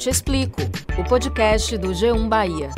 Te 0.00 0.08
Explico, 0.08 0.62
o 0.98 1.04
podcast 1.06 1.76
do 1.76 1.88
G1 1.88 2.26
Bahia. 2.26 2.70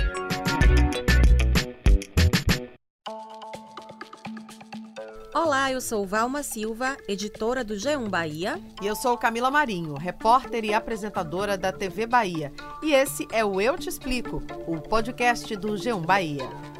Olá, 5.32 5.70
eu 5.70 5.80
sou 5.80 6.04
Valma 6.04 6.42
Silva, 6.42 6.96
editora 7.06 7.62
do 7.62 7.74
G1 7.74 8.08
Bahia. 8.08 8.60
E 8.82 8.88
eu 8.88 8.96
sou 8.96 9.16
Camila 9.16 9.52
Marinho, 9.52 9.94
repórter 9.94 10.64
e 10.64 10.74
apresentadora 10.74 11.56
da 11.56 11.70
TV 11.70 12.06
Bahia. 12.06 12.52
E 12.82 12.92
esse 12.92 13.28
é 13.30 13.44
o 13.44 13.60
Eu 13.60 13.78
Te 13.78 13.88
Explico, 13.88 14.42
o 14.66 14.80
podcast 14.80 15.54
do 15.54 15.74
G1 15.74 16.04
Bahia. 16.04 16.71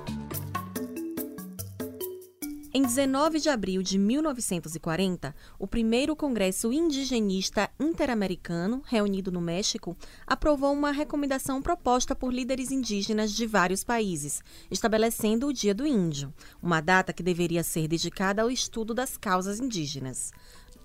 Em 2.74 2.80
19 2.80 3.38
de 3.38 3.50
abril 3.50 3.82
de 3.82 3.98
1940, 3.98 5.34
o 5.58 5.66
primeiro 5.66 6.16
Congresso 6.16 6.72
Indigenista 6.72 7.68
Interamericano, 7.78 8.80
reunido 8.86 9.30
no 9.30 9.42
México, 9.42 9.94
aprovou 10.26 10.72
uma 10.72 10.90
recomendação 10.90 11.60
proposta 11.60 12.16
por 12.16 12.32
líderes 12.32 12.70
indígenas 12.70 13.32
de 13.32 13.46
vários 13.46 13.84
países, 13.84 14.42
estabelecendo 14.70 15.48
o 15.48 15.52
Dia 15.52 15.74
do 15.74 15.86
Índio, 15.86 16.32
uma 16.62 16.80
data 16.80 17.12
que 17.12 17.22
deveria 17.22 17.62
ser 17.62 17.86
dedicada 17.86 18.40
ao 18.40 18.50
estudo 18.50 18.94
das 18.94 19.18
causas 19.18 19.60
indígenas. 19.60 20.32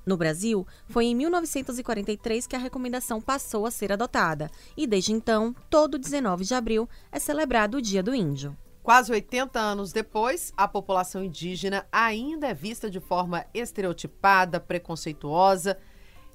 No 0.06 0.17
Brasil, 0.17 0.67
foi 0.90 1.06
em 1.06 1.16
1943 1.16 2.48
que 2.48 2.56
a 2.58 2.59
recomendação 2.59 3.22
passou 3.22 3.66
a 3.66 3.72
ser 3.72 3.94
adotada, 3.94 4.52
e 4.76 4.86
desde 4.86 5.14
então, 5.14 5.56
todo 5.70 5.98
19 5.98 6.44
de 6.44 6.54
abril 6.54 6.90
é 7.14 7.17
celebrado 7.17 7.78
o 7.78 7.81
Dia 7.81 8.04
do 8.04 8.14
Índio. 8.14 8.58
Quase 8.88 9.12
80 9.12 9.59
anos 9.59 9.91
depois, 9.91 10.54
a 10.55 10.66
população 10.66 11.22
indígena 11.22 11.86
ainda 11.91 12.48
é 12.48 12.54
vista 12.54 12.90
de 12.90 13.02
forma 13.02 13.45
estereotipada, 13.54 14.62
preconceituosa. 14.62 15.78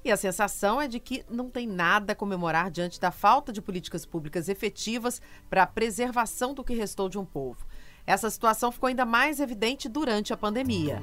E 0.05 0.11
a 0.11 0.15
sensação 0.15 0.79
é 0.79 0.87
de 0.87 0.99
que 0.99 1.25
não 1.27 1.49
tem 1.49 1.65
nada 1.65 2.13
a 2.13 2.15
comemorar 2.15 2.69
diante 2.69 3.01
da 3.01 3.09
falta 3.09 3.51
de 3.51 3.59
políticas 3.59 4.05
públicas 4.05 4.49
efetivas 4.49 5.19
para 5.49 5.63
a 5.63 5.65
preservação 5.65 6.53
do 6.53 6.63
que 6.63 6.75
restou 6.75 7.09
de 7.09 7.17
um 7.17 7.25
povo. 7.25 7.65
Essa 8.05 8.29
situação 8.29 8.71
ficou 8.71 8.85
ainda 8.85 9.03
mais 9.03 9.39
evidente 9.39 9.89
durante 9.89 10.31
a 10.31 10.37
pandemia. 10.37 11.01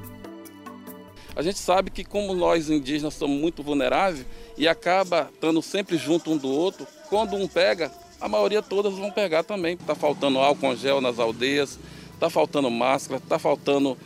A 1.34 1.42
gente 1.42 1.58
sabe 1.58 1.91
que, 1.91 2.05
como 2.05 2.33
nós 2.33 2.70
indígenas 2.70 3.14
somos 3.14 3.41
muito 3.41 3.61
vulneráveis 3.61 4.24
e 4.56 4.69
acaba 4.69 5.28
estando 5.34 5.61
sempre 5.61 5.96
junto 5.96 6.30
um 6.30 6.36
do 6.36 6.48
outro, 6.48 6.86
quando 7.08 7.34
um 7.34 7.48
pega, 7.48 7.91
a 8.20 8.28
maioria 8.28 8.62
todas 8.62 8.94
vão 8.94 9.10
pegar 9.10 9.42
também. 9.42 9.74
Está 9.74 9.94
faltando 9.94 10.38
álcool 10.38 10.76
gel 10.76 11.00
nas 11.00 11.18
aldeias, 11.18 11.78
está 12.14 12.28
faltando 12.28 12.70
máscara, 12.70 13.20
está 13.22 13.38
faltando 13.38 13.96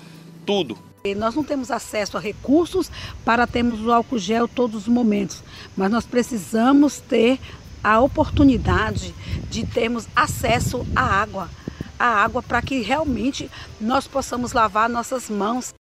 tudo. 0.46 0.78
Nós 1.16 1.34
não 1.34 1.44
temos 1.44 1.70
acesso 1.70 2.16
a 2.16 2.20
recursos 2.20 2.90
para 3.24 3.46
termos 3.46 3.80
o 3.80 3.92
álcool 3.92 4.18
gel 4.18 4.48
todos 4.48 4.82
os 4.82 4.88
momentos, 4.88 5.42
mas 5.76 5.90
nós 5.90 6.06
precisamos 6.06 6.98
ter 6.98 7.38
a 7.82 8.00
oportunidade 8.00 9.14
de 9.50 9.66
termos 9.66 10.08
acesso 10.16 10.86
à 10.96 11.02
água, 11.02 11.50
à 11.98 12.06
água 12.06 12.42
para 12.42 12.62
que 12.62 12.80
realmente 12.80 13.50
nós 13.78 14.06
possamos 14.06 14.52
lavar 14.52 14.88
nossas 14.88 15.28
mãos. 15.28 15.74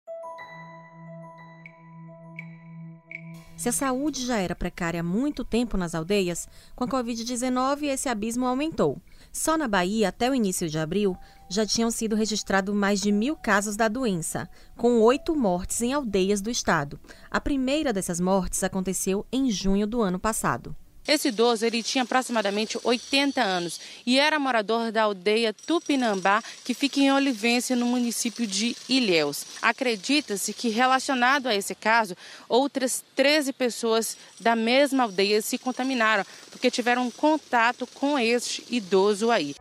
Se 3.64 3.70
a 3.70 3.72
saúde 3.72 4.26
já 4.26 4.36
era 4.36 4.54
precária 4.54 5.00
há 5.00 5.02
muito 5.02 5.42
tempo 5.42 5.78
nas 5.78 5.94
aldeias, 5.94 6.46
com 6.76 6.84
a 6.84 6.86
Covid-19 6.86 7.84
esse 7.84 8.10
abismo 8.10 8.44
aumentou. 8.44 9.00
Só 9.32 9.56
na 9.56 9.66
Bahia, 9.66 10.10
até 10.10 10.30
o 10.30 10.34
início 10.34 10.68
de 10.68 10.78
abril, 10.78 11.16
já 11.48 11.64
tinham 11.64 11.90
sido 11.90 12.14
registrados 12.14 12.74
mais 12.74 13.00
de 13.00 13.10
mil 13.10 13.34
casos 13.34 13.74
da 13.74 13.88
doença, 13.88 14.50
com 14.76 15.00
oito 15.00 15.34
mortes 15.34 15.80
em 15.80 15.94
aldeias 15.94 16.42
do 16.42 16.50
estado. 16.50 17.00
A 17.30 17.40
primeira 17.40 17.90
dessas 17.90 18.20
mortes 18.20 18.62
aconteceu 18.62 19.24
em 19.32 19.50
junho 19.50 19.86
do 19.86 20.02
ano 20.02 20.18
passado. 20.18 20.76
Esse 21.06 21.28
idoso 21.28 21.66
ele 21.66 21.82
tinha 21.82 22.02
aproximadamente 22.04 22.78
80 22.82 23.42
anos 23.42 23.78
e 24.06 24.18
era 24.18 24.38
morador 24.38 24.90
da 24.90 25.02
aldeia 25.02 25.52
Tupinambá, 25.52 26.42
que 26.64 26.72
fica 26.72 26.98
em 27.00 27.12
Olivência, 27.12 27.76
no 27.76 27.86
município 27.86 28.46
de 28.46 28.74
Ilhéus. 28.88 29.44
Acredita-se 29.60 30.54
que, 30.54 30.70
relacionado 30.70 31.46
a 31.46 31.54
esse 31.54 31.74
caso, 31.74 32.16
outras 32.48 33.04
13 33.14 33.52
pessoas 33.52 34.16
da 34.40 34.56
mesma 34.56 35.02
aldeia 35.02 35.42
se 35.42 35.58
contaminaram, 35.58 36.24
porque 36.50 36.70
tiveram 36.70 37.10
contato 37.10 37.86
com 37.86 38.18
este 38.18 38.64
idoso 38.70 39.30
aí. 39.30 39.54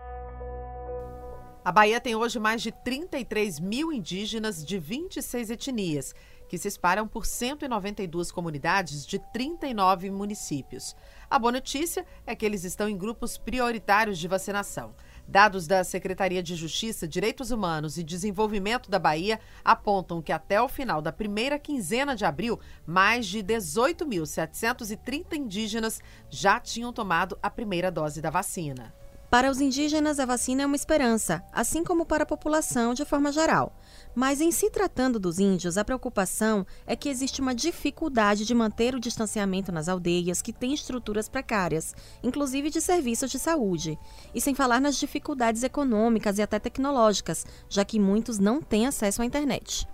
A 1.65 1.71
Bahia 1.71 1.99
tem 2.01 2.13
hoje 2.13 2.39
mais 2.39 2.61
de 2.61 2.73
33 2.73 3.59
mil 3.59 3.91
indígenas 3.91 4.65
de 4.65 4.77
26 4.77 5.49
etnias, 5.49 6.13
que 6.53 6.57
se 6.59 6.67
espalham 6.67 7.07
por 7.07 7.25
192 7.25 8.31
comunidades 8.31 9.07
de 9.07 9.17
39 9.17 10.11
municípios. 10.11 10.95
A 11.27 11.39
boa 11.39 11.51
notícia 11.51 12.05
é 12.27 12.35
que 12.35 12.45
eles 12.45 12.63
estão 12.63 12.87
em 12.87 12.95
grupos 12.95 13.39
prioritários 13.39 14.19
de 14.19 14.27
vacinação. 14.27 14.93
Dados 15.27 15.65
da 15.65 15.83
Secretaria 15.83 16.43
de 16.43 16.55
Justiça, 16.55 17.07
Direitos 17.07 17.49
Humanos 17.49 17.97
e 17.97 18.03
Desenvolvimento 18.03 18.87
da 18.87 18.99
Bahia 18.99 19.39
apontam 19.65 20.21
que 20.21 20.31
até 20.31 20.61
o 20.61 20.69
final 20.69 21.01
da 21.01 21.11
primeira 21.11 21.57
quinzena 21.57 22.15
de 22.15 22.23
abril, 22.23 22.59
mais 22.85 23.25
de 23.25 23.39
18.730 23.39 25.33
indígenas 25.33 26.01
já 26.29 26.59
tinham 26.59 26.93
tomado 26.93 27.35
a 27.41 27.49
primeira 27.49 27.89
dose 27.89 28.21
da 28.21 28.29
vacina. 28.29 28.93
Para 29.33 29.49
os 29.49 29.59
indígenas, 29.59 30.19
a 30.19 30.27
vacina 30.27 30.61
é 30.61 30.65
uma 30.67 30.75
esperança, 30.75 31.43
assim 31.51 31.83
como 31.83 32.05
para 32.05 32.21
a 32.21 32.27
população 32.27 32.93
de 32.93 33.03
forma 33.03 33.31
geral. 33.31 33.75
Mas 34.13 34.39
em 34.39 34.51
se 34.51 34.69
tratando 34.69 35.19
dos 35.19 35.39
índios, 35.39 35.75
a 35.75 35.83
preocupação 35.83 36.63
é 36.85 36.95
que 36.95 37.09
existe 37.09 37.41
uma 37.41 37.55
dificuldade 37.55 38.45
de 38.45 38.53
manter 38.53 38.93
o 38.93 38.99
distanciamento 38.99 39.71
nas 39.71 39.89
aldeias 39.89 40.39
que 40.39 40.53
têm 40.53 40.71
estruturas 40.75 41.27
precárias, 41.27 41.95
inclusive 42.21 42.69
de 42.69 42.79
serviços 42.79 43.31
de 43.31 43.39
saúde. 43.39 43.97
E 44.35 44.39
sem 44.39 44.53
falar 44.53 44.79
nas 44.79 44.97
dificuldades 44.97 45.63
econômicas 45.63 46.37
e 46.37 46.43
até 46.43 46.59
tecnológicas, 46.59 47.43
já 47.67 47.83
que 47.83 47.99
muitos 47.99 48.37
não 48.37 48.61
têm 48.61 48.85
acesso 48.85 49.23
à 49.23 49.25
internet. 49.25 49.87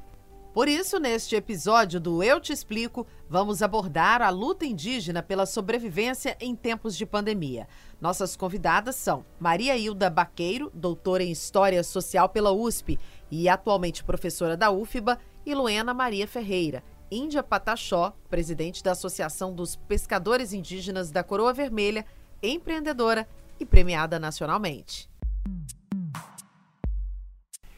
Por 0.53 0.67
isso, 0.67 0.99
neste 0.99 1.35
episódio 1.35 1.99
do 1.99 2.23
Eu 2.23 2.41
Te 2.41 2.51
Explico, 2.51 3.05
vamos 3.29 3.61
abordar 3.61 4.21
a 4.21 4.31
luta 4.31 4.65
indígena 4.65 5.21
pela 5.21 5.45
sobrevivência 5.45 6.35
em 6.39 6.55
tempos 6.55 6.97
de 6.97 7.05
pandemia. 7.05 7.67
Nossas 8.01 8.35
convidadas 8.35 8.95
são 8.95 9.23
Maria 9.39 9.77
Hilda 9.77 10.09
Baqueiro, 10.09 10.71
doutora 10.73 11.23
em 11.23 11.31
História 11.31 11.83
Social 11.83 12.27
pela 12.29 12.51
USP 12.51 12.97
e 13.29 13.47
atualmente 13.47 14.03
professora 14.03 14.57
da 14.57 14.71
UFBA, 14.71 15.19
e 15.45 15.53
Luena 15.53 15.93
Maria 15.93 16.27
Ferreira, 16.27 16.83
Índia 17.11 17.41
Pataxó, 17.41 18.13
presidente 18.29 18.83
da 18.83 18.91
Associação 18.91 19.53
dos 19.53 19.75
Pescadores 19.75 20.51
Indígenas 20.51 21.11
da 21.11 21.23
Coroa 21.23 21.53
Vermelha, 21.53 22.05
empreendedora 22.41 23.27
e 23.59 23.65
premiada 23.65 24.19
nacionalmente. 24.19 25.09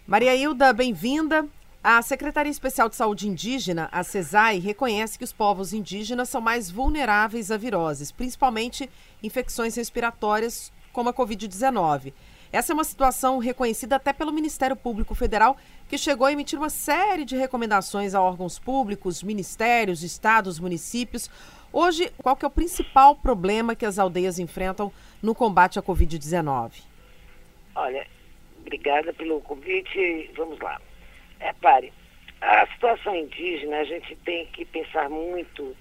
Maria 0.08 0.36
Hilda, 0.36 0.74
bem-vinda. 0.74 1.48
A 1.84 2.00
Secretaria 2.04 2.52
Especial 2.52 2.88
de 2.90 2.96
Saúde 2.96 3.28
Indígena, 3.28 3.90
a 3.92 4.04
CESAI, 4.04 4.60
reconhece 4.60 5.18
que 5.18 5.24
os 5.24 5.34
povos 5.34 5.74
indígenas 5.74 6.30
são 6.30 6.40
mais 6.40 6.70
vulneráveis 6.70 7.50
a 7.50 7.58
viroses, 7.58 8.12
principalmente 8.12 8.88
infecções 9.24 9.76
respiratórias 9.76 10.72
como 10.94 11.10
a 11.10 11.14
Covid-19. 11.14 12.14
Essa 12.52 12.72
é 12.72 12.76
uma 12.76 12.84
situação 12.84 13.40
reconhecida 13.40 13.96
até 13.96 14.14
pelo 14.14 14.32
Ministério 14.32 14.76
Público 14.76 15.16
Federal, 15.16 15.58
que 15.90 15.98
chegou 15.98 16.28
a 16.28 16.32
emitir 16.32 16.60
uma 16.60 16.70
série 16.70 17.26
de 17.26 17.36
recomendações 17.36 18.14
a 18.14 18.22
órgãos 18.22 18.60
públicos, 18.60 19.24
ministérios, 19.24 20.04
estados, 20.04 20.60
municípios. 20.60 21.32
Hoje, 21.74 22.12
qual 22.22 22.36
que 22.36 22.46
é 22.46 22.48
o 22.48 22.52
principal 22.52 23.16
problema 23.16 23.74
que 23.74 23.88
as 23.88 23.98
aldeias 23.98 24.38
enfrentam 24.38 24.94
no 25.20 25.34
combate 25.34 25.80
à 25.80 25.82
Covid-19? 25.82 26.84
Olha, 27.74 28.06
obrigada 28.60 29.12
pelo 29.14 29.42
convite. 29.42 30.30
Vamos 30.36 30.60
lá. 30.60 30.80
É, 31.42 31.52
pare. 31.54 31.92
A 32.40 32.66
situação 32.68 33.16
indígena, 33.16 33.80
a 33.80 33.84
gente 33.84 34.16
tem 34.18 34.46
que 34.48 34.64
pensar 34.66 35.10
muito 35.10 35.76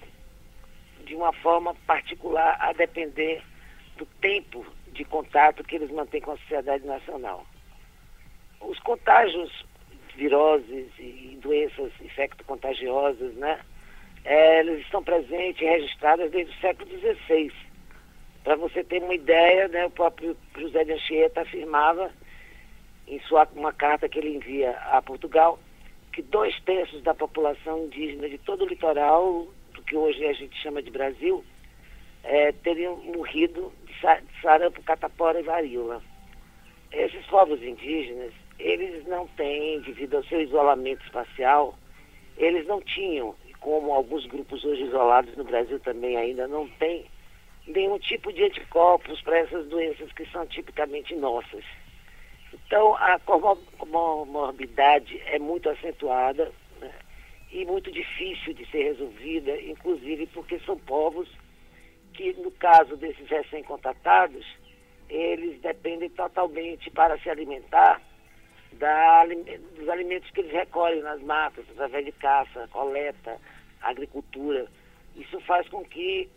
de 1.05 1.15
uma 1.15 1.31
forma 1.33 1.73
particular 1.87 2.57
a 2.59 2.73
depender 2.73 3.41
do 3.97 4.05
tempo 4.19 4.65
de 4.91 5.03
contato 5.05 5.63
que 5.63 5.75
eles 5.75 5.89
mantêm 5.91 6.21
com 6.21 6.31
a 6.31 6.37
sociedade 6.37 6.85
nacional. 6.85 7.45
Os 8.59 8.79
contágios 8.79 9.65
viroses 10.15 10.87
e 10.99 11.37
doenças 11.41 11.91
infecto-contagiosas, 12.01 13.33
né? 13.35 13.59
É, 14.23 14.59
eles 14.59 14.81
estão 14.81 15.03
presentes 15.03 15.61
e 15.61 15.65
registradas 15.65 16.29
desde 16.31 16.53
o 16.53 16.59
século 16.59 16.89
XVI. 16.99 17.51
Para 18.43 18.55
você 18.55 18.83
ter 18.83 19.01
uma 19.01 19.13
ideia, 19.15 19.67
né, 19.67 19.85
o 19.85 19.89
próprio 19.89 20.37
José 20.57 20.83
de 20.83 20.93
Anchieta 20.93 21.41
afirmava 21.41 22.11
em 23.07 23.19
sua 23.21 23.47
uma 23.55 23.73
carta 23.73 24.07
que 24.07 24.19
ele 24.19 24.35
envia 24.35 24.71
a 24.91 25.01
Portugal, 25.01 25.59
que 26.13 26.21
dois 26.21 26.59
terços 26.61 27.01
da 27.03 27.13
população 27.13 27.85
indígena 27.85 28.29
de 28.29 28.37
todo 28.37 28.63
o 28.63 28.67
litoral, 28.67 29.47
do 29.73 29.81
que 29.83 29.95
hoje 29.95 30.25
a 30.25 30.33
gente 30.33 30.55
chama 30.61 30.81
de 30.81 30.91
Brasil, 30.91 31.43
é, 32.23 32.51
teriam 32.51 32.97
morrido 32.97 33.71
de 33.85 33.93
sarampo, 34.41 34.83
catapora 34.83 35.39
e 35.39 35.43
varíola. 35.43 36.01
Esses 36.91 37.25
povos 37.27 37.61
indígenas, 37.63 38.33
eles 38.59 39.05
não 39.07 39.27
têm, 39.29 39.79
devido 39.81 40.17
ao 40.17 40.23
seu 40.25 40.41
isolamento 40.41 41.03
espacial, 41.05 41.77
eles 42.37 42.67
não 42.67 42.81
tinham, 42.81 43.35
como 43.59 43.93
alguns 43.93 44.25
grupos 44.25 44.63
hoje 44.65 44.83
isolados 44.83 45.35
no 45.37 45.43
Brasil 45.43 45.79
também 45.79 46.17
ainda 46.17 46.47
não 46.47 46.67
têm, 46.67 47.05
nenhum 47.67 47.97
tipo 47.99 48.33
de 48.33 48.43
anticorpos 48.43 49.21
para 49.21 49.39
essas 49.39 49.67
doenças 49.67 50.11
que 50.13 50.25
são 50.27 50.45
tipicamente 50.47 51.15
nossas. 51.15 51.63
Então, 52.53 52.95
a 52.95 53.19
comorbidade 53.19 55.21
é 55.25 55.39
muito 55.39 55.69
acentuada 55.69 56.51
né, 56.79 56.91
e 57.51 57.65
muito 57.65 57.91
difícil 57.91 58.53
de 58.53 58.65
ser 58.69 58.83
resolvida, 58.83 59.59
inclusive 59.61 60.27
porque 60.27 60.59
são 60.59 60.77
povos 60.77 61.29
que, 62.13 62.33
no 62.33 62.51
caso 62.51 62.97
desses 62.97 63.27
recém-contatados, 63.27 64.45
eles 65.09 65.59
dependem 65.61 66.09
totalmente 66.09 66.89
para 66.91 67.17
se 67.19 67.29
alimentar 67.29 68.01
da, 68.73 69.25
dos 69.25 69.89
alimentos 69.89 70.29
que 70.31 70.41
eles 70.41 70.51
recolhem 70.51 71.01
nas 71.01 71.21
matas, 71.21 71.65
através 71.71 72.05
de 72.05 72.11
caça, 72.13 72.67
coleta, 72.71 73.37
agricultura. 73.81 74.67
Isso 75.15 75.39
faz 75.41 75.67
com 75.69 75.83
que, 75.83 76.29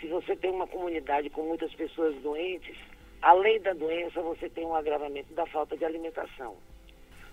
se 0.00 0.06
você 0.06 0.36
tem 0.36 0.50
uma 0.50 0.66
comunidade 0.66 1.28
com 1.30 1.42
muitas 1.42 1.72
pessoas 1.74 2.14
doentes, 2.22 2.76
além 3.22 3.60
da 3.60 3.72
doença, 3.72 4.20
você 4.20 4.48
tem 4.48 4.66
um 4.66 4.74
agravamento 4.74 5.32
da 5.32 5.46
falta 5.46 5.76
de 5.76 5.84
alimentação. 5.84 6.56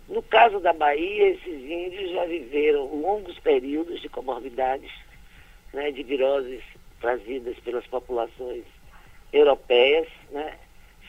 No 0.08 0.22
caso 0.24 0.60
da 0.60 0.72
Bahia, 0.72 1.30
esses 1.30 1.64
índios 1.64 2.12
já 2.12 2.26
viveram 2.26 2.86
longos 2.96 3.38
períodos 3.40 4.02
de 4.02 4.10
comorbidades, 4.10 4.92
né, 5.74 5.92
de 5.92 6.04
viroses 6.04 6.64
trazidas 7.00 7.58
pelas 7.60 7.86
populações 7.88 8.64
europeias, 9.32 10.08
né, 10.32 10.58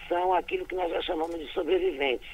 são 0.09 0.35
aquilo 0.35 0.67
que 0.67 0.75
nós 0.75 0.91
já 0.91 1.01
chamamos 1.03 1.39
de 1.39 1.47
sobreviventes. 1.53 2.29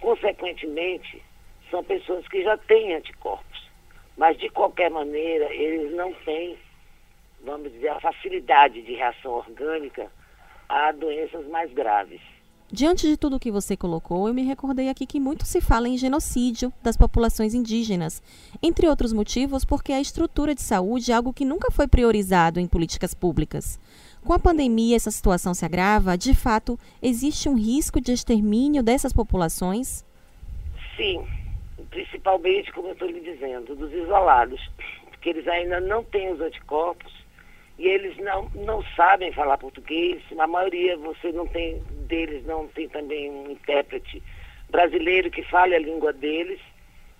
Consequentemente, 0.00 1.22
são 1.70 1.82
pessoas 1.84 2.26
que 2.28 2.42
já 2.42 2.56
têm 2.56 2.94
anticorpos, 2.94 3.68
mas 4.16 4.38
de 4.38 4.48
qualquer 4.50 4.90
maneira 4.90 5.52
eles 5.52 5.92
não 5.94 6.12
têm, 6.24 6.58
vamos 7.42 7.72
dizer, 7.72 7.88
a 7.88 8.00
facilidade 8.00 8.82
de 8.82 8.94
reação 8.94 9.32
orgânica 9.32 10.10
a 10.68 10.92
doenças 10.92 11.46
mais 11.48 11.72
graves. 11.72 12.20
Diante 12.70 13.08
de 13.08 13.16
tudo 13.16 13.36
o 13.36 13.40
que 13.40 13.50
você 13.50 13.74
colocou, 13.78 14.28
eu 14.28 14.34
me 14.34 14.42
recordei 14.42 14.90
aqui 14.90 15.06
que 15.06 15.18
muito 15.18 15.46
se 15.46 15.58
fala 15.58 15.88
em 15.88 15.96
genocídio 15.96 16.70
das 16.82 16.98
populações 16.98 17.54
indígenas, 17.54 18.22
entre 18.62 18.86
outros 18.86 19.10
motivos 19.10 19.64
porque 19.64 19.90
a 19.90 20.00
estrutura 20.00 20.54
de 20.54 20.60
saúde 20.60 21.10
é 21.10 21.14
algo 21.14 21.32
que 21.32 21.46
nunca 21.46 21.70
foi 21.70 21.88
priorizado 21.88 22.60
em 22.60 22.68
políticas 22.68 23.14
públicas. 23.14 23.80
Com 24.22 24.34
a 24.34 24.38
pandemia, 24.38 24.96
essa 24.96 25.10
situação 25.10 25.54
se 25.54 25.64
agrava? 25.64 26.18
De 26.18 26.34
fato, 26.34 26.78
existe 27.00 27.48
um 27.48 27.54
risco 27.54 28.02
de 28.02 28.12
extermínio 28.12 28.82
dessas 28.82 29.14
populações? 29.14 30.04
Sim, 30.94 31.26
principalmente, 31.88 32.70
como 32.72 32.88
eu 32.88 32.92
estou 32.92 33.08
lhe 33.08 33.20
dizendo, 33.20 33.74
dos 33.74 33.90
isolados, 33.94 34.60
porque 35.08 35.30
eles 35.30 35.48
ainda 35.48 35.80
não 35.80 36.04
têm 36.04 36.34
os 36.34 36.40
anticorpos 36.42 37.17
e 37.78 37.86
eles 37.86 38.16
não, 38.18 38.50
não 38.54 38.82
sabem 38.96 39.32
falar 39.32 39.56
português. 39.56 40.20
A 40.38 40.46
maioria 40.46 40.96
você 40.96 41.30
não 41.30 41.46
tem 41.46 41.80
deles 42.08 42.44
não 42.44 42.66
tem 42.68 42.88
também 42.88 43.30
um 43.30 43.50
intérprete 43.50 44.22
brasileiro 44.70 45.30
que 45.30 45.42
fale 45.44 45.74
a 45.74 45.78
língua 45.78 46.12
deles. 46.12 46.58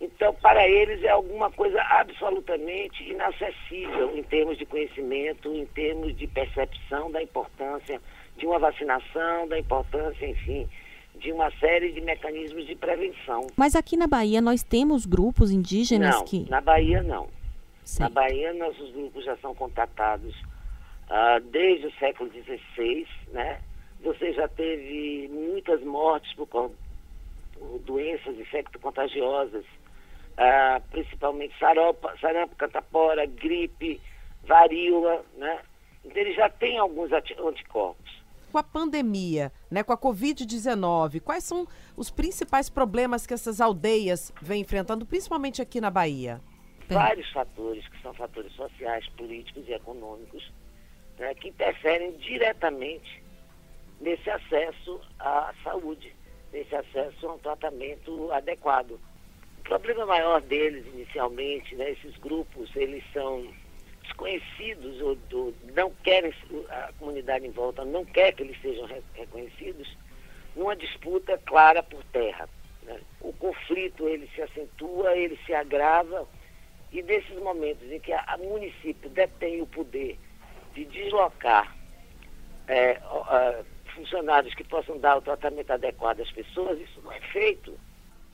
Então, 0.01 0.33
para 0.35 0.67
eles 0.69 1.03
é 1.03 1.09
alguma 1.09 1.51
coisa 1.51 1.81
absolutamente 1.83 3.03
inacessível 3.03 4.17
em 4.17 4.23
termos 4.23 4.57
de 4.57 4.65
conhecimento, 4.65 5.53
em 5.53 5.67
termos 5.67 6.17
de 6.17 6.27
percepção 6.27 7.11
da 7.11 7.23
importância 7.23 8.01
de 8.37 8.47
uma 8.47 8.59
vacinação, 8.59 9.49
da 9.49 9.59
importância, 9.59 10.25
enfim, 10.25 10.69
de 11.17 11.33
uma 11.33 11.51
série 11.59 11.91
de 11.91 12.01
mecanismos 12.01 12.65
de 12.67 12.77
prevenção. 12.77 13.49
Mas 13.57 13.75
aqui 13.75 13.97
na 13.97 14.07
Bahia 14.07 14.41
nós 14.41 14.63
temos 14.63 15.05
grupos 15.05 15.51
indígenas 15.51 16.15
não, 16.15 16.25
que. 16.25 16.49
Na 16.49 16.61
Bahia 16.61 17.03
não. 17.03 17.29
Na 17.99 18.09
Bahia 18.09 18.53
nossos 18.53 18.93
grupos 18.93 19.25
já 19.25 19.37
são 19.39 19.53
contatados 19.55 20.35
uh, 21.11 21.41
desde 21.51 21.87
o 21.87 21.93
século 21.99 22.31
XVI, 22.31 23.07
né? 23.29 23.61
Você 24.03 24.33
já 24.33 24.47
teve 24.49 25.29
muitas 25.33 25.83
mortes 25.83 26.33
por, 26.35 26.47
por 26.47 26.71
doenças 27.81 28.39
infecto-contagiosas 28.39 29.65
ah, 30.39 30.81
principalmente 30.91 31.59
sarampo, 31.59 32.09
sarampo, 32.21 32.55
catapora, 32.55 33.27
gripe, 33.27 34.01
varíola, 34.45 35.25
né? 35.37 35.61
Então 36.05 36.17
ele 36.17 36.33
já 36.33 36.49
tem 36.49 36.79
alguns 36.79 37.11
anticorpos. 37.13 38.23
Com 38.53 38.57
a 38.57 38.63
pandemia, 38.63 39.53
né, 39.71 39.83
com 39.83 39.93
a 39.93 39.99
Covid-19, 39.99 41.21
quais 41.21 41.45
são 41.45 41.67
os 41.97 42.09
principais 42.11 42.71
problemas 42.71 43.27
que 43.27 43.35
essas 43.35 43.61
aldeias 43.61 44.33
vêm 44.41 44.63
enfrentando, 44.63 45.05
principalmente 45.05 45.61
aqui 45.61 45.81
na 45.81 45.91
Bahia? 45.91 46.41
Vários 46.89 47.29
fatores, 47.31 47.87
que 47.89 48.01
são 48.01 48.15
fatores 48.15 48.51
sociais, 48.53 49.07
políticos 49.19 49.69
e 49.69 49.73
econômicos, 49.73 50.51
né, 51.19 51.35
que 51.35 51.49
interferem 51.49 52.13
diretamente 52.19 53.23
nesse 54.01 54.29
acesso 54.31 55.01
à 55.19 55.53
saúde, 55.65 56.15
nesse 56.53 56.75
acesso 56.75 57.29
a 57.29 57.35
um 57.35 57.39
tratamento 57.39 58.31
adequado 58.33 58.99
problema 59.69 60.07
maior 60.07 60.41
deles 60.41 60.87
inicialmente, 60.87 61.77
né, 61.77 61.91
esses 61.91 62.17
grupos, 62.17 62.75
eles 62.75 63.05
são 63.13 63.47
desconhecidos 64.03 65.01
ou, 65.03 65.55
não 65.75 65.91
querem, 66.03 66.33
a 66.71 66.91
comunidade 66.99 67.47
em 67.47 67.51
volta 67.51 67.85
não 67.85 68.05
quer 68.05 68.33
que 68.33 68.43
eles 68.43 68.59
sejam 68.63 68.87
re, 68.87 69.03
reconhecidos, 69.13 69.95
numa 70.57 70.75
disputa 70.75 71.39
clara 71.45 71.83
por 71.83 72.03
terra. 72.05 72.49
Né? 72.83 72.99
O 73.21 73.33
conflito 73.35 74.09
ele 74.09 74.27
se 74.35 74.41
acentua, 74.41 75.15
ele 75.15 75.39
se 75.45 75.53
agrava 75.53 76.27
e 76.91 77.03
nesses 77.03 77.39
momentos 77.39 77.93
em 77.93 78.01
que 78.01 78.13
a, 78.13 78.25
a 78.27 78.39
município 78.39 79.11
detém 79.11 79.61
o 79.61 79.67
poder 79.67 80.19
de 80.79 80.85
deslocar 80.87 81.77
é, 82.69 83.01
a, 83.03 83.65
funcionários 83.95 84.55
que 84.55 84.63
possam 84.63 84.99
dar 84.99 85.17
o 85.17 85.23
tratamento 85.23 85.73
adequado 85.73 86.21
às 86.21 86.31
pessoas, 86.31 86.79
isso 86.81 87.01
não 87.03 87.13
é 87.13 87.21
feito. 87.33 87.77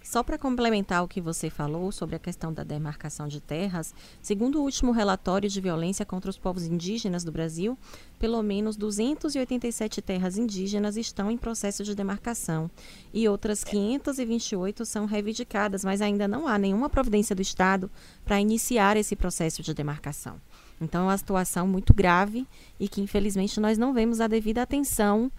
Só 0.02 0.22
para 0.22 0.36
complementar 0.36 1.02
o 1.02 1.08
que 1.08 1.18
você 1.18 1.48
falou 1.48 1.90
sobre 1.90 2.14
a 2.14 2.18
questão 2.18 2.52
da 2.52 2.62
demarcação 2.62 3.26
de 3.26 3.40
terras, 3.40 3.94
segundo 4.20 4.60
o 4.60 4.62
último 4.62 4.92
relatório 4.92 5.48
de 5.48 5.58
violência 5.62 6.04
contra 6.04 6.28
os 6.28 6.36
povos 6.36 6.66
indígenas 6.66 7.24
do 7.24 7.32
Brasil, 7.32 7.78
pelo 8.18 8.42
menos 8.42 8.76
287 8.76 10.02
terras 10.02 10.36
indígenas 10.36 10.98
estão 10.98 11.30
em 11.30 11.38
processo 11.38 11.82
de 11.82 11.94
demarcação 11.94 12.70
e 13.14 13.26
outras 13.26 13.64
528 13.64 14.84
são 14.84 15.06
reivindicadas, 15.06 15.82
mas 15.82 16.02
ainda 16.02 16.28
não 16.28 16.46
há 16.46 16.58
nenhuma 16.58 16.90
providência 16.90 17.34
do 17.34 17.40
Estado 17.40 17.90
para 18.26 18.38
iniciar 18.38 18.98
esse 18.98 19.16
processo 19.16 19.62
de 19.62 19.72
demarcação. 19.72 20.38
Então 20.80 21.02
é 21.02 21.04
uma 21.06 21.18
situação 21.18 21.66
muito 21.66 21.94
grave 21.94 22.46
e 22.78 22.88
que 22.88 23.00
infelizmente 23.00 23.60
nós 23.60 23.78
não 23.78 23.92
vemos 23.92 24.20
a 24.20 24.26
devida 24.26 24.62
atenção 24.62 25.30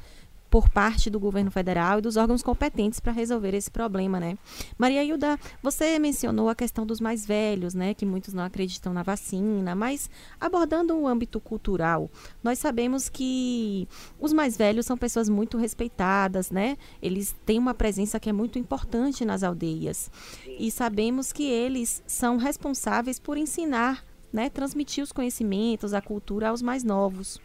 por 0.56 0.70
parte 0.70 1.10
do 1.10 1.20
governo 1.20 1.52
federal 1.52 2.00
e 2.00 2.02
dos 2.02 2.16
órgãos 2.16 2.42
competentes 2.42 3.00
para 3.02 3.12
resolver 3.12 3.54
esse 3.54 3.70
problema, 3.70 4.22
né? 4.22 4.38
Maria 4.78 5.04
Hilda, 5.04 5.38
você 5.62 6.00
mencionou 6.00 6.48
a 6.48 6.56
questão 6.56 6.86
dos 6.86 7.02
mais 7.02 7.26
velhos, 7.26 7.74
né, 7.74 7.94
que 7.94 8.06
muitos 8.06 8.34
não 8.34 8.42
acreditam 8.42 8.94
na 8.94 9.04
vacina, 9.04 9.76
mas 9.76 10.10
abordando 10.40 10.96
o 10.96 11.08
âmbito 11.08 11.42
cultural, 11.42 12.10
nós 12.42 12.58
sabemos 12.58 13.10
que 13.10 13.86
os 14.18 14.32
mais 14.32 14.56
velhos 14.56 14.86
são 14.86 14.98
pessoas 14.98 15.28
muito 15.28 15.58
respeitadas, 15.58 16.50
né? 16.50 16.78
Eles 17.02 17.36
têm 17.46 17.60
uma 17.60 17.74
presença 17.74 18.18
que 18.18 18.30
é 18.30 18.34
muito 18.34 18.58
importante 18.58 19.26
nas 19.26 19.44
aldeias. 19.44 20.10
E 20.58 20.72
sabemos 20.72 21.34
que 21.34 21.44
eles 21.44 22.02
são 22.08 22.38
responsáveis 22.38 23.20
por 23.20 23.38
ensinar, 23.38 24.06
né, 24.36 24.50
transmitir 24.50 25.02
os 25.02 25.14
conhecimentos, 25.14 25.94
a 25.94 26.02
cultura 26.02 26.50
aos 26.50 26.62
mais 26.62 26.84
novos. 26.84 27.40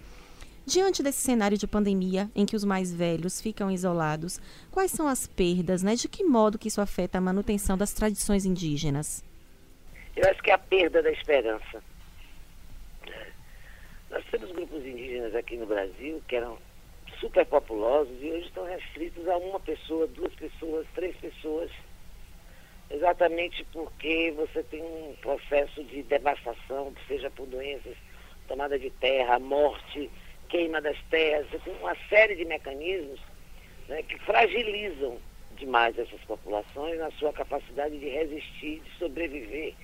Diante 0.66 1.02
desse 1.02 1.20
cenário 1.20 1.56
de 1.56 1.66
pandemia, 1.66 2.28
em 2.34 2.44
que 2.44 2.56
os 2.56 2.64
mais 2.64 2.92
velhos 2.92 3.40
ficam 3.40 3.70
isolados, 3.70 4.40
quais 4.70 4.90
são 4.90 5.06
as 5.08 5.26
perdas, 5.26 5.82
né? 5.82 5.94
De 5.94 6.08
que 6.08 6.24
modo 6.24 6.58
que 6.58 6.68
isso 6.68 6.80
afeta 6.80 7.18
a 7.18 7.20
manutenção 7.20 7.78
das 7.78 7.92
tradições 7.92 8.44
indígenas? 8.44 9.24
Eu 10.16 10.28
acho 10.28 10.42
que 10.42 10.50
é 10.50 10.54
a 10.54 10.58
perda 10.58 11.00
da 11.00 11.10
esperança. 11.10 11.82
Nós 14.10 14.24
temos 14.30 14.50
grupos 14.50 14.84
indígenas 14.84 15.34
aqui 15.34 15.56
no 15.56 15.66
Brasil 15.66 16.20
que 16.28 16.36
eram 16.36 16.58
superpopulosos 17.20 18.16
e 18.20 18.30
hoje 18.30 18.46
estão 18.46 18.64
restritos 18.64 19.28
a 19.28 19.36
uma 19.36 19.60
pessoa, 19.60 20.08
duas 20.08 20.34
pessoas, 20.34 20.86
três 20.94 21.16
pessoas, 21.16 21.70
exatamente 22.90 23.64
porque 23.72 24.32
você 24.36 24.62
tem 24.64 24.82
um 24.82 25.14
processo 25.20 25.82
de 25.84 26.02
devastação, 26.02 26.49
seja 27.20 27.30
por 27.30 27.46
doenças, 27.46 27.96
tomada 28.48 28.78
de 28.78 28.90
terra, 28.90 29.38
morte, 29.38 30.10
queima 30.48 30.80
das 30.80 30.96
terras, 31.10 31.46
tem 31.62 31.74
uma 31.76 31.94
série 32.08 32.34
de 32.34 32.44
mecanismos 32.46 33.20
né, 33.88 34.02
que 34.02 34.18
fragilizam 34.20 35.18
demais 35.56 35.96
essas 35.98 36.20
populações 36.22 36.98
na 36.98 37.10
sua 37.12 37.32
capacidade 37.32 37.98
de 37.98 38.08
resistir, 38.08 38.80
de 38.80 38.90
sobreviver 38.98 39.74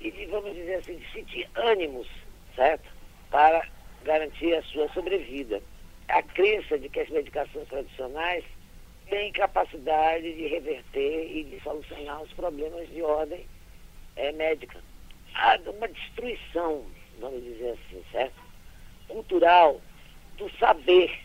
e 0.00 0.10
de, 0.10 0.26
vamos 0.26 0.54
dizer 0.54 0.76
assim, 0.76 0.96
de 0.96 1.12
sentir 1.12 1.48
ânimos, 1.56 2.06
certo? 2.54 2.88
Para 3.30 3.66
garantir 4.04 4.54
a 4.54 4.62
sua 4.62 4.88
sobrevida. 4.90 5.60
A 6.06 6.22
crença 6.22 6.78
de 6.78 6.88
que 6.88 7.00
as 7.00 7.08
medicações 7.10 7.68
tradicionais 7.68 8.44
têm 9.10 9.32
capacidade 9.32 10.32
de 10.32 10.46
reverter 10.46 11.36
e 11.36 11.44
de 11.44 11.60
solucionar 11.60 12.22
os 12.22 12.32
problemas 12.32 12.88
de 12.88 13.02
ordem 13.02 13.44
é, 14.16 14.30
médica. 14.32 14.80
Há 15.38 15.56
uma 15.70 15.86
destruição, 15.86 16.84
vamos 17.20 17.44
dizer 17.44 17.70
assim, 17.70 18.04
certo? 18.10 18.34
Cultural 19.06 19.80
do 20.36 20.50
saber, 20.58 21.16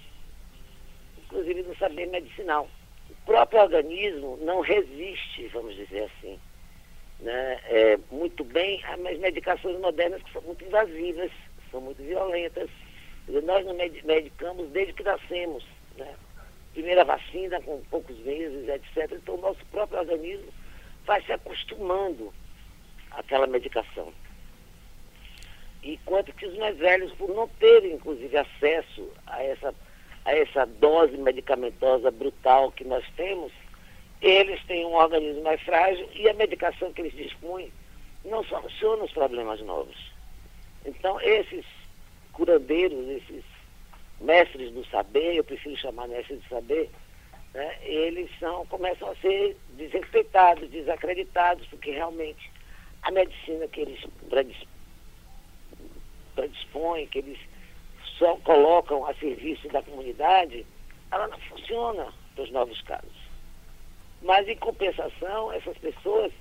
inclusive 1.18 1.64
do 1.64 1.76
saber 1.78 2.06
medicinal. 2.08 2.70
O 3.10 3.26
próprio 3.26 3.62
organismo 3.62 4.38
não 4.42 4.62
resiste, 4.62 5.48
vamos 5.48 5.76
dizer 5.76 6.04
assim, 6.04 6.40
né, 7.22 7.60
é, 7.66 7.98
muito 8.12 8.44
bem 8.44 8.84
às 8.86 9.00
medicações 9.18 9.80
modernas 9.80 10.22
que 10.22 10.32
são 10.32 10.44
muito 10.44 10.64
invasivas, 10.64 11.32
são 11.72 11.82
muito 11.82 12.04
violentas. 12.04 12.70
Nós 13.28 13.66
não 13.66 13.74
medicamos 13.74 14.70
desde 14.70 14.94
que 14.94 15.04
nascemos. 15.04 15.66
Né? 15.98 16.14
Primeira 16.74 17.04
vacina 17.04 17.60
com 17.62 17.82
poucos 17.90 18.18
meses, 18.20 18.70
etc. 18.70 19.12
Então 19.14 19.36
o 19.36 19.42
nosso 19.42 19.66
próprio 19.72 20.00
organismo 20.00 20.54
vai 21.06 21.20
se 21.24 21.32
acostumando 21.32 22.32
àquela 23.14 23.48
medicação. 23.48 24.14
Enquanto 25.84 26.34
que 26.34 26.46
os 26.46 26.58
mais 26.58 26.78
velhos, 26.78 27.12
por 27.14 27.30
não 27.30 27.48
terem, 27.48 27.94
inclusive, 27.94 28.38
acesso 28.38 29.10
a 29.28 29.44
essa, 29.44 29.76
a 30.24 30.34
essa 30.34 30.66
dose 30.66 31.18
medicamentosa 31.18 32.10
brutal 32.10 32.72
que 32.72 32.86
nós 32.86 33.06
temos, 33.16 33.52
eles 34.22 34.64
têm 34.66 34.86
um 34.86 34.94
organismo 34.94 35.44
mais 35.44 35.62
frágil 35.62 36.08
e 36.16 36.30
a 36.30 36.34
medicação 36.34 36.94
que 36.94 37.02
eles 37.02 37.14
dispõem 37.14 37.72
não 38.24 38.44
soluciona 38.46 39.04
os 39.04 39.12
problemas 39.12 39.60
novos. 39.62 40.14
Então, 40.86 41.20
esses 41.20 41.66
curandeiros, 42.32 43.08
esses 43.10 43.44
mestres 44.22 44.72
do 44.72 44.86
saber, 44.86 45.36
eu 45.36 45.44
prefiro 45.44 45.76
chamar 45.78 46.08
mestres 46.08 46.42
do 46.42 46.48
saber, 46.48 46.90
né, 47.54 47.78
eles 47.84 48.30
são, 48.40 48.66
começam 48.68 49.10
a 49.10 49.16
ser 49.18 49.58
desrespeitados, 49.72 50.70
desacreditados, 50.70 51.68
porque 51.68 51.92
realmente 51.92 52.50
a 53.04 53.12
medicina 53.12 53.68
que 53.68 53.82
eles 53.82 54.00
predispõem, 56.36 57.08
que 57.08 57.20
eles 57.20 57.40
só 58.18 58.36
colocam 58.38 59.06
a 59.06 59.14
serviço 59.16 59.68
da 59.70 59.82
comunidade, 59.82 60.66
ela 61.12 61.28
não 61.28 61.40
funciona 61.40 62.14
para 62.34 62.44
os 62.44 62.52
novos 62.52 62.82
casos. 62.82 63.24
Mas, 64.22 64.48
em 64.48 64.56
compensação, 64.58 65.52
essas 65.52 65.78
pessoas 65.78 66.32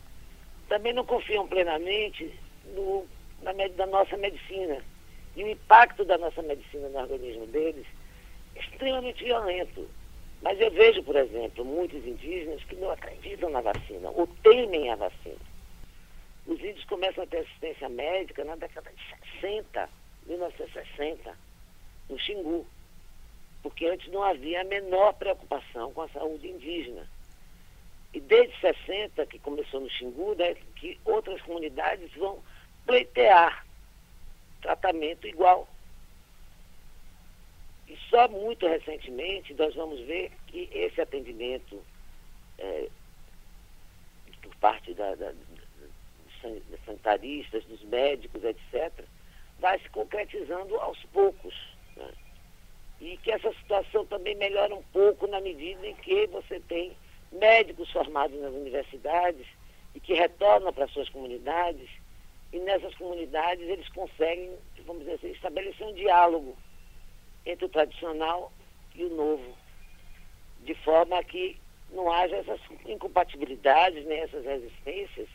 também 0.69 0.92
não 0.92 1.04
confiam 1.04 1.47
plenamente 1.47 2.33
no, 2.75 3.04
na, 3.42 3.52
na 3.52 3.87
nossa 3.87 4.16
medicina. 4.16 4.83
E 5.35 5.42
o 5.42 5.49
impacto 5.49 6.04
da 6.04 6.16
nossa 6.16 6.42
medicina 6.42 6.88
no 6.88 6.99
organismo 7.00 7.47
deles 7.47 7.87
é 8.54 8.61
extremamente 8.61 9.25
violento. 9.25 9.88
Mas 10.42 10.61
eu 10.61 10.71
vejo, 10.71 11.02
por 11.02 11.16
exemplo, 11.16 11.64
muitos 11.64 12.04
indígenas 12.07 12.62
que 12.64 12.76
não 12.76 12.90
acreditam 12.90 13.50
na 13.50 13.61
vacina, 13.61 14.11
ou 14.11 14.26
temem 14.42 14.90
a 14.90 14.97
vacina. 14.97 15.51
Os 16.46 16.58
índios 16.58 16.84
começam 16.84 17.22
a 17.22 17.26
ter 17.26 17.38
assistência 17.38 17.88
médica 17.88 18.44
na 18.44 18.56
década 18.56 18.90
de 18.90 19.40
60, 19.40 19.88
1960, 20.26 21.38
no 22.08 22.18
Xingu. 22.18 22.66
Porque 23.62 23.87
antes 23.87 24.11
não 24.11 24.22
havia 24.22 24.62
a 24.62 24.64
menor 24.64 25.12
preocupação 25.14 25.92
com 25.92 26.02
a 26.02 26.08
saúde 26.08 26.49
indígena. 26.49 27.08
E 28.12 28.20
desde 28.20 28.58
60, 28.61 29.25
que 29.26 29.38
começou 29.38 29.80
no 29.80 29.90
Xingu, 29.90 30.34
né, 30.34 30.54
que 30.76 30.99
outras 31.04 31.40
comunidades 31.42 32.12
vão 32.14 32.42
pleitear 32.84 33.64
tratamento 34.61 35.26
igual. 35.26 35.68
E 37.88 37.96
só 38.08 38.28
muito 38.28 38.66
recentemente 38.66 39.54
nós 39.54 39.75
vamos 39.75 40.00
ver 40.00 40.32
que 40.46 40.68
esse 40.72 41.00
atendimento 41.00 41.82
é, 42.58 42.88
por 44.40 44.54
parte 44.56 44.94
da, 44.94 45.14
da, 45.14 45.32
sanitaristas, 46.84 47.64
dos 47.64 47.82
médicos, 47.84 48.42
etc., 48.44 49.04
vai 49.58 49.78
se 49.78 49.88
concretizando 49.90 50.76
aos 50.80 50.99
poucos. 51.12 51.54
Né? 51.96 52.12
E 53.00 53.16
que 53.18 53.30
essa 53.30 53.52
situação 53.54 54.04
também 54.06 54.34
melhora 54.34 54.75
um 54.75 54.82
pouco 54.92 55.26
na 55.26 55.40
medida 55.40 55.87
em 55.87 55.94
que 55.96 56.26
você 56.26 56.61
tem 56.61 56.96
médicos 57.30 57.90
formados 57.90 58.38
nas 58.40 58.52
universidades 58.52 59.46
e 59.94 60.00
que 60.00 60.14
retornam 60.14 60.72
para 60.72 60.88
suas 60.88 61.08
comunidades 61.08 61.88
e 62.52 62.58
nessas 62.58 62.94
comunidades 62.96 63.66
eles 63.66 63.88
conseguem, 63.88 64.56
vamos 64.84 65.04
dizer 65.04 65.14
assim, 65.14 65.30
estabelecer 65.30 65.87
um 65.87 65.94
diálogo 65.94 66.56
entre 67.46 67.64
o 67.64 67.68
tradicional 67.68 68.52
e 68.94 69.04
o 69.04 69.16
novo, 69.16 69.56
de 70.61 70.75
forma 70.76 71.22
que 71.25 71.58
não 71.90 72.11
haja 72.11 72.37
essas 72.37 72.61
incompatibilidades, 72.87 74.04
nem 74.06 74.18
essas 74.18 74.44
resistências 74.44 75.28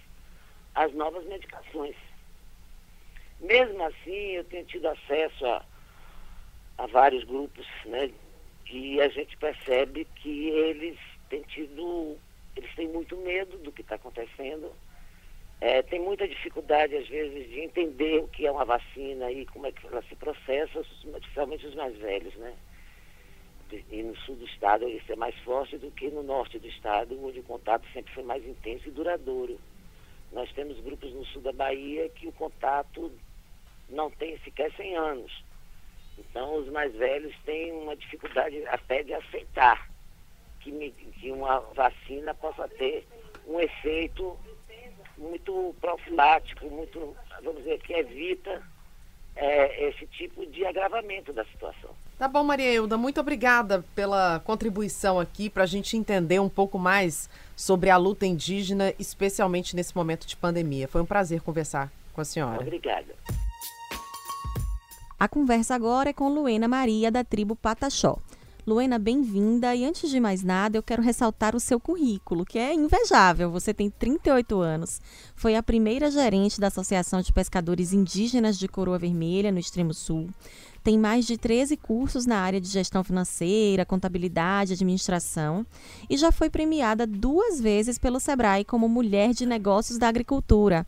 às 0.78 0.94
novas 0.94 1.26
medicações. 1.26 1.96
Mesmo 3.40 3.84
assim, 3.84 4.32
eu 4.32 4.44
tenho 4.46 4.66
tido 4.66 4.88
acesso 4.88 5.46
a, 5.46 5.66
a 6.78 6.88
vários 6.88 7.24
grupos, 7.24 7.68
né, 7.86 8.12
e 8.72 9.00
a 9.02 9.08
gente 9.10 9.38
percebe 9.38 10.06
que 10.16 10.50
eles 10.50 10.98
têm 11.30 11.42
tido, 11.44 12.18
eles 12.56 12.74
têm 12.76 12.88
muito 12.88 13.16
medo 13.18 13.58
do 13.60 13.72
que 13.72 13.82
está 13.82 13.96
acontecendo 13.96 14.74
é, 15.60 15.82
tem 15.82 16.00
muita 16.00 16.28
dificuldade, 16.28 16.96
às 16.96 17.08
vezes, 17.08 17.50
de 17.50 17.62
entender 17.62 18.20
o 18.20 18.28
que 18.28 18.46
é 18.46 18.52
uma 18.52 18.66
vacina 18.66 19.32
e 19.32 19.46
como 19.48 19.66
é 19.66 19.72
que 19.72 19.88
ela 19.88 20.04
se 20.04 20.16
processa, 20.16 20.82
especialmente 21.04 21.66
os 21.66 21.74
mais 21.74 21.98
velhos, 21.98 22.36
né? 22.36 22.54
E 23.92 24.04
no 24.04 24.16
sul 24.18 24.36
do 24.36 24.46
estado 24.46 24.88
isso 24.88 25.12
é 25.12 25.16
mais 25.16 25.36
forte 25.40 25.78
do 25.78 25.92
que 25.92 26.10
no 26.10 26.24
norte 26.24 26.58
do 26.58 26.68
estado, 26.68 27.20
onde 27.22 27.40
o 27.40 27.44
contato 27.44 27.86
sempre 27.92 28.14
foi 28.14 28.24
mais 28.24 28.46
intenso 28.46 28.88
e 28.88 28.92
duradouro. 28.92 29.60
Nós 30.38 30.52
temos 30.52 30.80
grupos 30.82 31.12
no 31.16 31.26
sul 31.26 31.42
da 31.42 31.52
Bahia 31.52 32.08
que 32.10 32.28
o 32.28 32.32
contato 32.32 33.12
não 33.90 34.12
tem 34.12 34.38
sequer 34.42 34.72
100 34.74 34.96
anos. 34.96 35.44
Então, 36.16 36.58
os 36.58 36.70
mais 36.70 36.94
velhos 36.94 37.36
têm 37.44 37.72
uma 37.72 37.96
dificuldade 37.96 38.64
até 38.68 39.02
de 39.02 39.16
aceitar 39.16 39.90
que, 40.60 40.92
que 40.92 41.32
uma 41.32 41.62
vacina 41.74 42.36
possa 42.36 42.68
ter 42.68 43.08
um 43.48 43.60
efeito 43.60 44.38
muito 45.18 45.76
profilático, 45.82 46.70
muito, 46.70 47.18
vamos 47.42 47.64
dizer, 47.64 47.82
que 47.82 47.94
evita 47.94 48.62
é, 49.36 49.90
esse 49.90 50.06
tipo 50.06 50.46
de 50.46 50.64
agravamento 50.68 51.34
da 51.34 51.46
situação. 51.46 51.96
Tá 52.18 52.28
bom, 52.28 52.44
Maria 52.44 52.74
Hilda, 52.74 52.98
muito 52.98 53.20
obrigada 53.22 53.86
pela 53.94 54.40
contribuição 54.40 55.20
aqui 55.20 55.52
para 55.52 55.64
a 55.64 55.68
gente 55.68 55.96
entender 55.96 56.40
um 56.40 56.50
pouco 56.50 56.80
mais 56.80 57.30
sobre 57.56 57.92
a 57.92 57.98
luta 57.98 58.26
indígena, 58.26 58.92
especialmente 58.98 59.76
nesse 59.76 59.96
momento 59.96 60.26
de 60.26 60.36
pandemia. 60.36 60.88
Foi 60.88 61.00
um 61.00 61.06
prazer 61.06 61.42
conversar 61.42 61.92
com 62.14 62.22
a 62.22 62.26
senhora. 62.26 62.60
Obrigada. 62.60 63.14
A 65.20 65.28
conversa 65.28 65.76
agora 65.76 66.10
é 66.10 66.14
com 66.14 66.28
Luena 66.28 66.68
Maria, 66.68 67.12
da 67.12 67.24
tribo 67.24 67.56
Pataxó. 67.56 68.18
Luena, 68.68 69.00
bem-vinda. 69.00 69.74
E 69.76 69.86
antes 69.86 70.10
de 70.10 70.20
mais 70.20 70.44
nada, 70.44 70.78
eu 70.78 70.84
quero 70.84 71.02
ressaltar 71.02 71.56
o 71.56 71.60
seu 71.60 71.80
currículo, 71.80 72.44
que 72.44 72.60
é 72.60 72.74
invejável. 72.74 73.50
Você 73.50 73.74
tem 73.74 73.90
38 73.90 74.60
anos, 74.60 75.00
foi 75.36 75.56
a 75.56 75.64
primeira 75.64 76.12
gerente 76.12 76.60
da 76.60 76.68
Associação 76.68 77.22
de 77.22 77.32
Pescadores 77.32 77.94
Indígenas 77.94 78.60
de 78.60 78.68
Coroa 78.68 78.98
Vermelha, 78.98 79.54
no 79.54 79.60
Extremo 79.60 79.94
Sul. 79.94 80.28
Tem 80.84 80.98
mais 80.98 81.26
de 81.26 81.38
13 81.38 81.76
cursos 81.78 82.26
na 82.26 82.40
área 82.40 82.62
de 82.62 82.68
gestão 82.68 83.04
financeira, 83.04 83.86
contabilidade, 83.86 84.74
administração 84.74 85.66
e 86.10 86.18
já 86.18 86.32
foi 86.32 86.50
premiada 86.50 87.06
duas 87.06 87.60
vezes 87.60 87.98
pelo 87.98 88.20
Sebrae 88.20 88.64
como 88.64 88.88
Mulher 88.88 89.32
de 89.32 89.46
Negócios 89.46 89.98
da 89.98 90.08
Agricultura. 90.08 90.86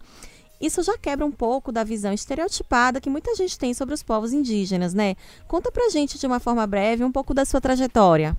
Isso 0.60 0.84
já 0.84 0.98
quebra 0.98 1.25
um 1.25 1.31
pouco 1.31 1.72
da 1.72 1.84
visão 1.84 2.12
estereotipada 2.12 3.00
que 3.00 3.10
muita 3.10 3.34
gente 3.34 3.58
tem 3.58 3.74
sobre 3.74 3.93
os 3.93 4.03
povos 4.03 4.34
indígenas, 4.34 4.93
né? 4.93 5.15
Conta 5.48 5.72
pra 5.72 5.89
gente 5.89 6.19
de 6.19 6.27
uma 6.27 6.39
forma 6.39 6.67
breve 6.67 7.03
um 7.03 7.12
pouco 7.12 7.34
da 7.34 7.46
sua 7.46 7.62
trajetória. 7.62 8.36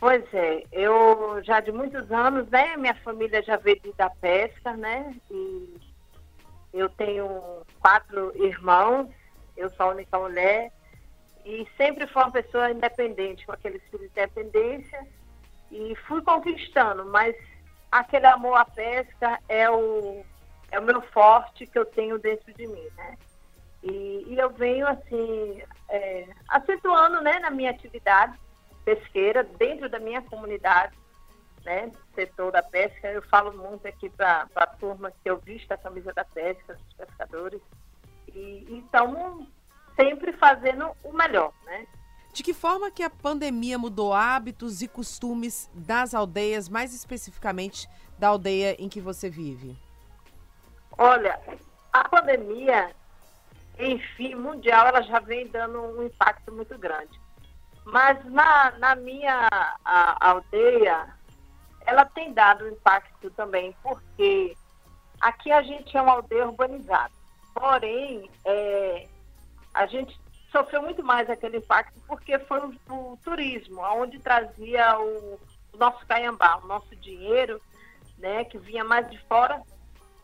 Pois 0.00 0.22
é, 0.32 0.64
eu 0.72 1.40
já 1.44 1.60
de 1.60 1.72
muitos 1.72 2.10
anos, 2.10 2.48
né? 2.50 2.76
Minha 2.76 2.94
família 2.96 3.42
já 3.42 3.56
veio 3.56 3.80
da 3.96 4.10
pesca, 4.10 4.72
né? 4.76 5.14
E 5.30 5.80
eu 6.72 6.88
tenho 6.90 7.28
quatro 7.80 8.32
irmãos, 8.36 9.08
eu 9.58 9.68
sou 9.70 9.86
a 9.86 9.90
única 9.90 10.18
mulher 10.18 10.72
e 11.44 11.66
sempre 11.76 12.06
fui 12.06 12.22
uma 12.22 12.30
pessoa 12.30 12.70
independente, 12.70 13.44
com 13.44 13.52
aquele 13.52 13.76
espírito 13.78 14.12
de 14.14 14.20
independência 14.20 15.06
e 15.70 15.94
fui 16.06 16.22
conquistando, 16.22 17.04
mas 17.06 17.36
aquele 17.90 18.26
amor 18.26 18.56
à 18.56 18.64
pesca 18.64 19.38
é 19.48 19.68
o 19.70 20.24
é 20.70 20.78
o 20.78 20.82
meu 20.82 21.00
forte 21.00 21.66
que 21.66 21.78
eu 21.78 21.84
tenho 21.86 22.18
dentro 22.18 22.52
de 22.52 22.66
mim, 22.66 22.88
né? 22.96 23.16
E, 23.82 24.24
e 24.28 24.38
eu 24.38 24.50
venho, 24.50 24.86
assim, 24.86 25.62
é, 25.88 26.28
acentuando, 26.48 27.20
né, 27.22 27.38
na 27.38 27.50
minha 27.50 27.70
atividade 27.70 28.38
pesqueira, 28.84 29.44
dentro 29.44 29.88
da 29.88 29.98
minha 29.98 30.20
comunidade, 30.22 30.96
né, 31.64 31.90
setor 32.14 32.52
da 32.52 32.62
pesca. 32.62 33.08
Eu 33.08 33.22
falo 33.22 33.56
muito 33.56 33.86
aqui 33.86 34.10
para 34.10 34.46
a 34.54 34.66
turma 34.66 35.10
que 35.10 35.30
eu 35.30 35.38
visto 35.38 35.70
a 35.72 35.76
camisa 35.76 36.12
da 36.12 36.24
pesca, 36.24 36.74
dos 36.74 36.92
pescadores. 36.94 37.60
E 38.34 38.66
então, 38.70 39.46
sempre 39.96 40.32
fazendo 40.32 40.90
o 41.02 41.12
melhor, 41.12 41.52
né? 41.64 41.86
De 42.32 42.42
que 42.42 42.54
forma 42.54 42.90
que 42.90 43.02
a 43.02 43.10
pandemia 43.10 43.78
mudou 43.78 44.12
hábitos 44.12 44.82
e 44.82 44.88
costumes 44.88 45.68
das 45.74 46.14
aldeias, 46.14 46.68
mais 46.68 46.94
especificamente 46.94 47.88
da 48.18 48.28
aldeia 48.28 48.76
em 48.78 48.88
que 48.88 49.00
você 49.00 49.28
vive? 49.28 49.76
Olha, 50.96 51.40
a 51.92 52.08
pandemia, 52.08 52.94
enfim, 53.78 54.34
mundial, 54.34 54.86
ela 54.86 55.02
já 55.02 55.20
vem 55.20 55.48
dando 55.48 55.80
um 55.80 56.04
impacto 56.04 56.52
muito 56.52 56.76
grande. 56.78 57.18
Mas 57.84 58.22
na, 58.26 58.72
na 58.78 58.94
minha 58.94 59.48
a, 59.84 60.30
aldeia, 60.30 61.08
ela 61.86 62.04
tem 62.04 62.32
dado 62.32 62.68
impacto 62.68 63.30
também, 63.30 63.74
porque 63.82 64.56
aqui 65.20 65.50
a 65.50 65.62
gente 65.62 65.96
é 65.96 66.02
uma 66.02 66.12
aldeia 66.12 66.46
urbanizada. 66.46 67.17
Porém, 67.58 68.30
é, 68.44 69.08
a 69.74 69.84
gente 69.86 70.18
sofreu 70.52 70.80
muito 70.80 71.02
mais 71.02 71.28
aquele 71.28 71.58
impacto 71.58 72.00
porque 72.06 72.38
foi 72.38 72.60
o, 72.60 72.74
o 72.88 73.18
turismo, 73.24 73.80
onde 73.80 74.20
trazia 74.20 74.98
o, 75.00 75.40
o 75.72 75.76
nosso 75.76 76.06
caiambá, 76.06 76.60
o 76.62 76.66
nosso 76.68 76.94
dinheiro, 76.96 77.60
né, 78.16 78.44
que 78.44 78.58
vinha 78.58 78.84
mais 78.84 79.10
de 79.10 79.18
fora, 79.26 79.60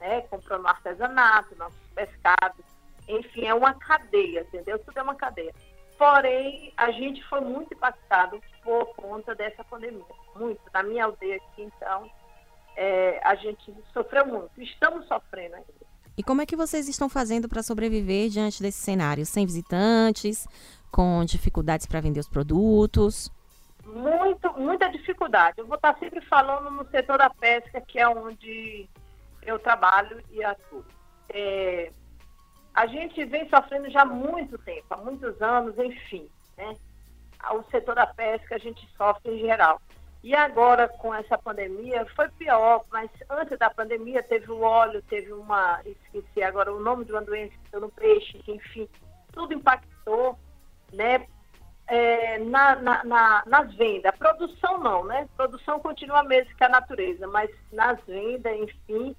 né, 0.00 0.20
comprando 0.22 0.68
artesanato, 0.68 1.56
nossos 1.56 1.88
pescados, 1.92 2.64
enfim, 3.08 3.46
é 3.46 3.54
uma 3.54 3.74
cadeia, 3.74 4.42
entendeu? 4.42 4.78
Tudo 4.78 4.98
é 4.98 5.02
uma 5.02 5.16
cadeia. 5.16 5.52
Porém, 5.98 6.72
a 6.76 6.90
gente 6.92 7.22
foi 7.24 7.40
muito 7.40 7.74
impactado 7.74 8.40
por 8.62 8.94
conta 8.94 9.34
dessa 9.34 9.62
pandemia, 9.64 10.04
muito. 10.36 10.62
Na 10.72 10.82
minha 10.82 11.04
aldeia 11.04 11.36
aqui, 11.36 11.62
então, 11.62 12.10
é, 12.76 13.20
a 13.24 13.34
gente 13.34 13.74
sofreu 13.92 14.24
muito, 14.24 14.62
estamos 14.62 15.06
sofrendo 15.06 15.56
ainda. 15.56 15.83
E 16.16 16.22
como 16.22 16.40
é 16.42 16.46
que 16.46 16.56
vocês 16.56 16.88
estão 16.88 17.08
fazendo 17.08 17.48
para 17.48 17.62
sobreviver 17.62 18.28
diante 18.28 18.62
desse 18.62 18.78
cenário? 18.78 19.26
Sem 19.26 19.44
visitantes, 19.44 20.46
com 20.90 21.24
dificuldades 21.24 21.86
para 21.86 22.00
vender 22.00 22.20
os 22.20 22.28
produtos? 22.28 23.32
Muito, 23.84 24.52
muita 24.58 24.88
dificuldade. 24.88 25.58
Eu 25.58 25.66
vou 25.66 25.76
estar 25.76 25.98
sempre 25.98 26.20
falando 26.22 26.70
no 26.70 26.88
setor 26.88 27.18
da 27.18 27.28
pesca, 27.30 27.80
que 27.80 27.98
é 27.98 28.08
onde 28.08 28.88
eu 29.42 29.58
trabalho 29.58 30.22
e 30.30 30.42
atuo. 30.42 30.84
É, 31.28 31.90
a 32.72 32.86
gente 32.86 33.24
vem 33.24 33.48
sofrendo 33.48 33.90
já 33.90 34.02
há 34.02 34.06
muito 34.06 34.56
tempo, 34.58 34.86
há 34.90 34.96
muitos 34.96 35.40
anos, 35.42 35.76
enfim. 35.78 36.28
Né? 36.56 36.76
O 37.52 37.62
setor 37.70 37.96
da 37.96 38.06
pesca 38.06 38.54
a 38.54 38.58
gente 38.58 38.88
sofre 38.96 39.32
em 39.32 39.40
geral. 39.40 39.80
E 40.24 40.34
agora, 40.34 40.88
com 40.88 41.14
essa 41.14 41.36
pandemia, 41.36 42.06
foi 42.16 42.30
pior, 42.30 42.82
mas 42.90 43.10
antes 43.28 43.58
da 43.58 43.68
pandemia 43.68 44.22
teve 44.22 44.50
o 44.50 44.62
óleo, 44.62 45.02
teve 45.02 45.30
uma, 45.34 45.82
esqueci 45.84 46.42
agora 46.42 46.72
o 46.72 46.80
nome 46.80 47.04
de 47.04 47.12
uma 47.12 47.20
doença 47.20 47.52
que 47.52 47.70
deu 47.70 47.82
no 47.82 47.90
peixe, 47.90 48.42
enfim, 48.48 48.88
tudo 49.32 49.52
impactou, 49.52 50.38
né? 50.94 51.26
É, 51.86 52.38
na, 52.38 52.74
na, 52.76 53.04
na, 53.04 53.42
nas 53.46 53.74
vendas. 53.74 54.06
A 54.06 54.16
produção 54.16 54.78
não, 54.78 55.04
né? 55.04 55.28
A 55.30 55.36
produção 55.36 55.78
continua 55.78 56.20
a 56.20 56.24
mesma 56.24 56.54
que 56.54 56.64
a 56.64 56.70
natureza, 56.70 57.26
mas 57.26 57.50
nas 57.70 58.00
vendas, 58.06 58.56
enfim, 58.56 59.14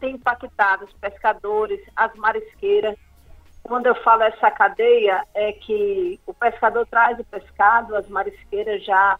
tem 0.00 0.14
impactado 0.14 0.86
os 0.86 0.92
pescadores, 0.94 1.84
as 1.94 2.14
marisqueiras. 2.14 2.96
Quando 3.62 3.88
eu 3.88 3.94
falo 3.96 4.22
essa 4.22 4.50
cadeia, 4.50 5.22
é 5.34 5.52
que 5.52 6.18
o 6.24 6.32
pescador 6.32 6.86
traz 6.86 7.20
o 7.20 7.24
pescado, 7.24 7.94
as 7.94 8.08
marisqueiras 8.08 8.82
já 8.82 9.18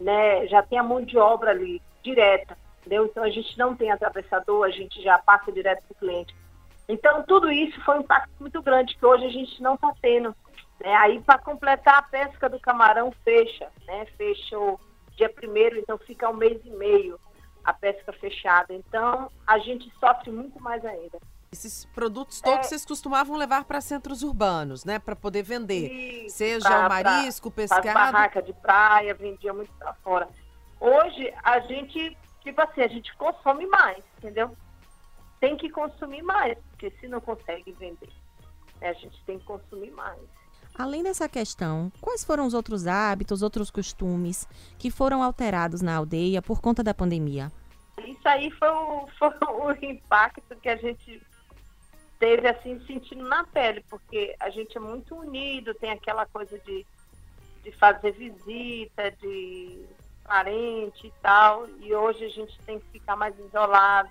né, 0.00 0.46
já 0.46 0.62
tem 0.62 0.78
a 0.78 0.82
mão 0.82 1.02
de 1.02 1.18
obra 1.18 1.50
ali, 1.50 1.82
direta, 2.02 2.56
entendeu? 2.80 3.06
Então 3.06 3.22
a 3.22 3.30
gente 3.30 3.56
não 3.58 3.74
tem 3.74 3.90
atravessador, 3.90 4.64
a 4.64 4.70
gente 4.70 5.02
já 5.02 5.18
passa 5.18 5.52
direto 5.52 5.82
para 5.84 5.94
o 5.94 5.98
cliente. 5.98 6.34
Então 6.88 7.22
tudo 7.24 7.50
isso 7.50 7.80
foi 7.84 7.98
um 7.98 8.00
impacto 8.00 8.30
muito 8.40 8.62
grande 8.62 8.96
que 8.96 9.04
hoje 9.04 9.26
a 9.26 9.30
gente 9.30 9.62
não 9.62 9.74
está 9.74 9.92
tendo. 10.00 10.34
Né? 10.80 10.94
Aí 10.94 11.20
para 11.20 11.38
completar 11.38 11.98
a 11.98 12.02
pesca 12.02 12.48
do 12.48 12.58
camarão 12.60 13.12
fecha, 13.24 13.68
né? 13.86 14.06
Fechou 14.16 14.80
dia 15.16 15.28
primeiro, 15.28 15.76
então 15.78 15.98
fica 15.98 16.30
um 16.30 16.34
mês 16.34 16.60
e 16.64 16.70
meio 16.70 17.18
a 17.64 17.72
pesca 17.72 18.12
fechada. 18.12 18.72
Então 18.72 19.30
a 19.46 19.58
gente 19.58 19.92
sofre 19.98 20.30
muito 20.30 20.60
mais 20.62 20.84
ainda. 20.84 21.18
Esses 21.50 21.86
produtos 21.86 22.40
todos 22.40 22.66
é, 22.66 22.68
vocês 22.68 22.84
costumavam 22.84 23.36
levar 23.36 23.64
para 23.64 23.80
centros 23.80 24.22
urbanos, 24.22 24.84
né? 24.84 24.98
Para 24.98 25.16
poder 25.16 25.42
vender. 25.42 26.28
Seja 26.28 26.68
pra, 26.68 26.86
o 26.86 26.88
marisco, 26.88 27.50
pra, 27.50 27.62
pescado. 27.62 27.94
barraca 27.94 28.42
de 28.42 28.52
praia, 28.52 29.14
vendia 29.14 29.52
muito 29.54 29.72
para 29.72 29.94
fora. 29.94 30.28
Hoje, 30.78 31.32
a 31.42 31.58
gente, 31.60 32.16
tipo 32.42 32.60
assim, 32.60 32.82
a 32.82 32.88
gente 32.88 33.14
consome 33.16 33.66
mais, 33.66 34.04
entendeu? 34.18 34.54
Tem 35.40 35.56
que 35.56 35.70
consumir 35.70 36.22
mais, 36.22 36.58
porque 36.70 36.90
se 37.00 37.08
não 37.08 37.20
consegue 37.20 37.72
vender, 37.72 38.10
né, 38.80 38.90
a 38.90 38.92
gente 38.92 39.22
tem 39.24 39.38
que 39.38 39.44
consumir 39.44 39.90
mais. 39.90 40.20
Além 40.78 41.02
dessa 41.02 41.28
questão, 41.28 41.90
quais 42.00 42.22
foram 42.22 42.46
os 42.46 42.54
outros 42.54 42.86
hábitos, 42.86 43.42
outros 43.42 43.70
costumes 43.70 44.46
que 44.78 44.90
foram 44.90 45.22
alterados 45.22 45.80
na 45.80 45.96
aldeia 45.96 46.40
por 46.42 46.60
conta 46.60 46.84
da 46.84 46.94
pandemia? 46.94 47.50
Isso 48.06 48.28
aí 48.28 48.50
foi 48.52 48.68
o, 48.68 49.08
foi 49.18 49.30
o 49.30 49.84
impacto 49.84 50.54
que 50.56 50.68
a 50.68 50.76
gente 50.76 51.20
teve 52.18 52.48
assim 52.48 52.80
sentindo 52.86 53.26
na 53.28 53.44
pele, 53.44 53.84
porque 53.88 54.34
a 54.40 54.50
gente 54.50 54.76
é 54.76 54.80
muito 54.80 55.14
unido, 55.14 55.74
tem 55.74 55.90
aquela 55.90 56.26
coisa 56.26 56.58
de, 56.58 56.84
de 57.62 57.72
fazer 57.72 58.12
visita, 58.12 59.10
de 59.12 59.86
parente 60.24 61.06
e 61.06 61.12
tal, 61.22 61.66
e 61.80 61.94
hoje 61.94 62.24
a 62.24 62.28
gente 62.28 62.58
tem 62.60 62.78
que 62.78 62.86
ficar 62.90 63.16
mais 63.16 63.38
isolado, 63.38 64.10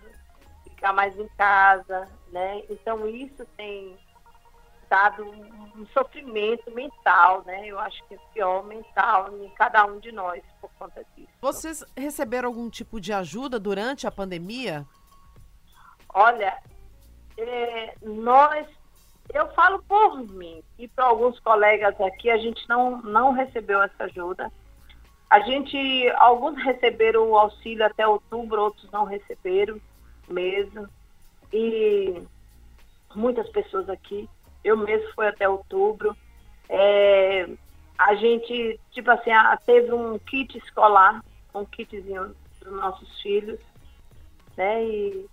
ficar 0.64 0.94
mais 0.94 1.18
em 1.18 1.28
casa, 1.38 2.08
né? 2.32 2.64
Então 2.70 3.08
isso 3.08 3.46
tem 3.56 3.96
dado 4.90 5.24
um, 5.26 5.86
sofrimento 5.88 6.72
mental, 6.72 7.44
né? 7.46 7.68
Eu 7.68 7.78
acho 7.80 8.04
que 8.08 8.16
é 8.16 8.18
pior 8.34 8.64
mental 8.64 9.38
em 9.38 9.50
cada 9.50 9.86
um 9.86 10.00
de 10.00 10.12
nós 10.12 10.42
por 10.62 10.72
conta 10.80 11.06
disso. 11.16 11.30
Vocês 11.42 11.84
receberam 11.96 12.48
algum 12.48 12.70
tipo 12.70 13.00
de 13.00 13.14
ajuda 13.14 13.60
durante 13.60 14.08
a 14.08 14.12
pandemia? 14.12 14.86
Olha, 16.14 16.58
é, 17.38 17.94
nós, 18.02 18.68
eu 19.34 19.48
falo 19.54 19.82
por 19.84 20.18
mim 20.18 20.64
e 20.78 20.88
para 20.88 21.06
alguns 21.06 21.40
colegas 21.40 22.00
aqui, 22.02 22.30
a 22.30 22.38
gente 22.38 22.68
não, 22.68 23.02
não 23.02 23.32
recebeu 23.32 23.82
essa 23.82 24.06
ajuda. 24.06 24.52
A 25.30 25.40
gente, 25.42 25.78
alguns 26.16 26.62
receberam 26.64 27.30
o 27.30 27.38
auxílio 27.38 27.86
até 27.86 28.08
outubro, 28.08 28.62
outros 28.62 28.90
não 28.92 29.04
receberam 29.04 29.80
mesmo. 30.28 30.88
E 31.52 32.22
muitas 33.14 33.48
pessoas 33.50 33.90
aqui, 33.90 34.30
eu 34.64 34.78
mesmo 34.78 35.12
fui 35.14 35.28
até 35.28 35.48
outubro. 35.48 36.16
É, 36.70 37.48
a 37.98 38.16
gente, 38.16 38.80
tipo 38.92 39.12
assim, 39.12 39.32
teve 39.66 39.94
um 39.94 40.18
kit 40.20 40.58
escolar, 40.58 41.24
um 41.54 41.66
kitzinho 41.66 42.36
dos 42.62 42.74
nossos 42.74 43.22
filhos, 43.22 43.60
né? 44.56 44.84
E 44.86 45.26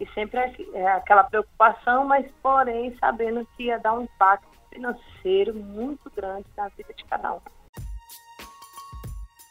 e 0.00 0.06
sempre 0.12 0.38
é, 0.38 0.54
é 0.74 0.92
aquela 0.92 1.24
preocupação, 1.24 2.04
mas 2.04 2.30
porém 2.42 2.96
sabendo 2.98 3.46
que 3.56 3.64
ia 3.64 3.78
dar 3.78 3.94
um 3.94 4.02
impacto 4.02 4.46
financeiro 4.70 5.54
muito 5.54 6.10
grande 6.10 6.46
na 6.56 6.68
vida 6.68 6.94
de 6.94 7.04
cada 7.04 7.34
um. 7.34 7.40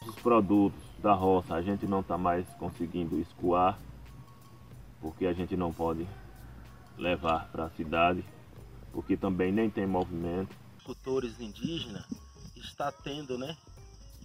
Os 0.06 0.14
produtos 0.16 0.80
da 1.00 1.12
roça 1.12 1.54
a 1.54 1.62
gente 1.62 1.86
não 1.86 2.00
está 2.00 2.16
mais 2.16 2.48
conseguindo 2.54 3.18
escoar, 3.20 3.78
porque 5.00 5.26
a 5.26 5.32
gente 5.32 5.56
não 5.56 5.72
pode 5.72 6.06
levar 6.96 7.48
para 7.52 7.64
a 7.64 7.70
cidade, 7.70 8.24
porque 8.92 9.16
também 9.16 9.52
nem 9.52 9.68
tem 9.68 9.86
movimento. 9.86 10.56
Cultores 10.84 11.38
indígenas 11.38 12.06
está 12.56 12.90
tendo 12.90 13.36
né, 13.36 13.56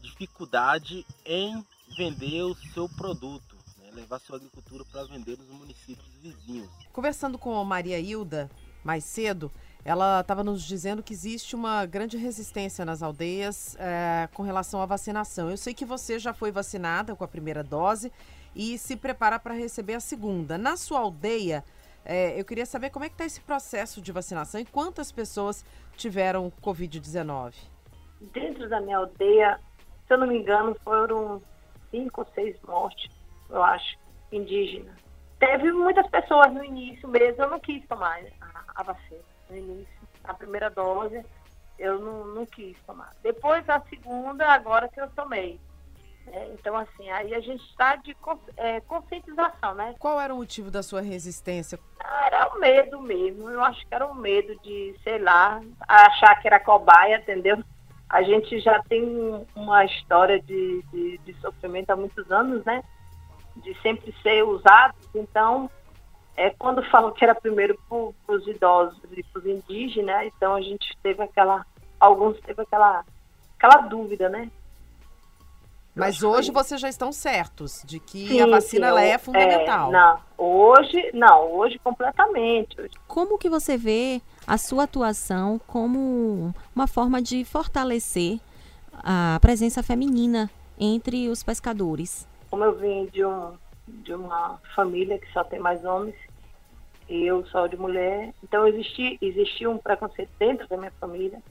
dificuldade 0.01 1.05
em 1.25 1.63
vender 1.97 2.43
o 2.43 2.55
seu 2.55 2.87
produto 2.87 3.52
levar 3.93 4.19
sua 4.19 4.37
agricultura 4.37 4.83
para 4.91 5.03
vender 5.05 5.37
nos 5.37 5.47
municípios 5.47 6.09
vizinhos. 6.21 6.69
Conversando 6.91 7.37
com 7.37 7.57
a 7.57 7.63
Maria 7.63 7.99
Hilda 7.99 8.49
mais 8.83 9.03
cedo, 9.03 9.51
ela 9.85 10.21
estava 10.21 10.43
nos 10.43 10.63
dizendo 10.63 11.03
que 11.03 11.13
existe 11.13 11.55
uma 11.55 11.85
grande 11.85 12.17
resistência 12.17 12.85
nas 12.85 13.03
aldeias 13.03 13.75
é, 13.79 14.27
com 14.33 14.43
relação 14.43 14.81
à 14.81 14.85
vacinação. 14.85 15.49
Eu 15.49 15.57
sei 15.57 15.73
que 15.73 15.85
você 15.85 16.17
já 16.19 16.33
foi 16.33 16.51
vacinada 16.51 17.15
com 17.15 17.23
a 17.23 17.27
primeira 17.27 17.63
dose 17.63 18.11
e 18.55 18.77
se 18.77 18.95
prepara 18.95 19.39
para 19.39 19.53
receber 19.53 19.95
a 19.95 19.99
segunda. 19.99 20.57
Na 20.57 20.77
sua 20.77 20.99
aldeia, 20.99 21.63
é, 22.05 22.39
eu 22.39 22.45
queria 22.45 22.65
saber 22.65 22.89
como 22.89 23.05
é 23.05 23.09
que 23.09 23.15
está 23.15 23.25
esse 23.25 23.41
processo 23.41 24.01
de 24.01 24.11
vacinação 24.11 24.59
e 24.59 24.65
quantas 24.65 25.11
pessoas 25.11 25.65
tiveram 25.97 26.51
Covid-19. 26.61 27.53
Dentro 28.33 28.69
da 28.69 28.79
minha 28.79 28.97
aldeia, 28.97 29.59
se 30.07 30.13
eu 30.13 30.17
não 30.17 30.27
me 30.27 30.37
engano, 30.37 30.75
foram 30.83 31.41
cinco 31.91 32.21
ou 32.21 32.27
seis 32.33 32.55
mortes 32.65 33.11
eu 33.53 33.63
acho, 33.63 33.97
indígena. 34.31 34.93
Teve 35.39 35.71
muitas 35.71 36.07
pessoas 36.07 36.51
no 36.53 36.63
início 36.63 37.07
mesmo, 37.07 37.43
eu 37.43 37.49
não 37.49 37.59
quis 37.59 37.85
tomar 37.87 38.19
a, 38.41 38.63
a 38.75 38.83
vacina. 38.83 39.21
No 39.49 39.57
início, 39.57 39.93
a 40.23 40.33
primeira 40.33 40.69
dose, 40.69 41.23
eu 41.77 41.99
não, 41.99 42.25
não 42.27 42.45
quis 42.45 42.77
tomar. 42.85 43.11
Depois, 43.21 43.67
a 43.69 43.79
segunda, 43.81 44.47
agora 44.47 44.87
que 44.87 44.99
eu 44.99 45.09
tomei. 45.09 45.59
É, 46.27 46.47
então, 46.53 46.77
assim, 46.77 47.09
aí 47.09 47.35
a 47.35 47.41
gente 47.41 47.63
está 47.65 47.97
de 47.97 48.15
é, 48.55 48.79
conscientização, 48.81 49.75
né? 49.75 49.93
Qual 49.99 50.19
era 50.19 50.33
o 50.33 50.37
motivo 50.37 50.71
da 50.71 50.81
sua 50.81 51.01
resistência? 51.01 51.77
Ah, 51.99 52.27
era 52.27 52.55
o 52.55 52.59
medo 52.59 53.01
mesmo. 53.01 53.49
Eu 53.49 53.61
acho 53.61 53.85
que 53.85 53.93
era 53.93 54.07
o 54.07 54.15
medo 54.15 54.57
de, 54.61 54.95
sei 55.03 55.19
lá, 55.19 55.59
achar 55.87 56.35
que 56.41 56.47
era 56.47 56.59
cobaia, 56.59 57.17
entendeu? 57.17 57.61
A 58.09 58.23
gente 58.23 58.59
já 58.59 58.81
tem 58.83 59.45
uma 59.55 59.83
história 59.83 60.41
de, 60.41 60.83
de, 60.93 61.17
de 61.17 61.33
sofrimento 61.41 61.89
há 61.89 61.95
muitos 61.95 62.31
anos, 62.31 62.63
né? 62.63 62.81
De 63.57 63.79
sempre 63.81 64.13
ser 64.21 64.43
usados, 64.43 65.07
então 65.13 65.69
é, 66.35 66.49
quando 66.51 66.83
falam 66.89 67.11
que 67.11 67.23
era 67.23 67.35
primeiro 67.35 67.77
para 67.87 68.35
os 68.35 68.47
idosos 68.47 68.99
e 69.11 69.23
para 69.23 69.39
os 69.39 69.45
indígenas, 69.45 70.25
então 70.25 70.55
a 70.55 70.61
gente 70.61 70.97
teve 71.01 71.21
aquela, 71.21 71.65
alguns 71.99 72.39
teve 72.41 72.61
aquela, 72.61 73.05
aquela 73.57 73.81
dúvida, 73.87 74.29
né? 74.29 74.49
Mas 75.95 76.23
hoje 76.23 76.51
vocês 76.51 76.81
já 76.81 76.89
estão 76.89 77.11
certos 77.11 77.83
de 77.85 77.99
que 77.99 78.27
sim, 78.27 78.41
a 78.41 78.47
vacina 78.47 78.91
sim, 78.93 78.99
é 78.99 79.17
fundamental. 79.19 79.89
É, 79.89 79.91
não, 79.91 80.19
hoje, 80.37 81.11
não, 81.13 81.51
hoje 81.51 81.77
completamente. 81.83 82.75
Como 83.07 83.37
que 83.37 83.47
você 83.47 83.77
vê 83.77 84.19
a 84.47 84.57
sua 84.57 84.85
atuação 84.85 85.61
como 85.67 86.53
uma 86.75 86.87
forma 86.87 87.21
de 87.21 87.45
fortalecer 87.45 88.39
a 88.91 89.37
presença 89.39 89.83
feminina 89.83 90.49
entre 90.79 91.29
os 91.29 91.43
pescadores? 91.43 92.27
Como 92.53 92.65
eu 92.65 92.75
vim 92.75 93.07
de, 93.07 93.25
um, 93.25 93.57
de 93.87 94.13
uma 94.13 94.59
família 94.75 95.17
que 95.17 95.25
só 95.33 95.43
tem 95.43 95.57
mais 95.57 95.83
homens, 95.83 96.13
e 97.09 97.25
eu 97.25 97.43
sou 97.47 97.67
de 97.67 97.75
mulher, 97.75 98.31
então 98.43 98.67
existia, 98.67 99.17
existia 99.19 99.67
um 99.67 99.79
preconceito 99.79 100.29
dentro 100.37 100.67
da 100.67 100.77
minha 100.77 100.91
família, 100.99 101.41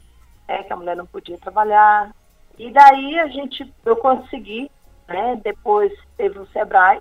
é 0.46 0.62
que 0.62 0.72
a 0.72 0.76
mulher 0.76 0.94
não 0.94 1.04
podia 1.04 1.36
trabalhar, 1.38 2.14
e 2.56 2.70
daí 2.70 3.18
a 3.18 3.26
gente, 3.26 3.68
eu 3.84 3.96
consegui, 3.96 4.70
né? 5.08 5.40
Depois 5.42 5.92
teve 6.16 6.38
o 6.38 6.46
Sebrae, 6.52 7.00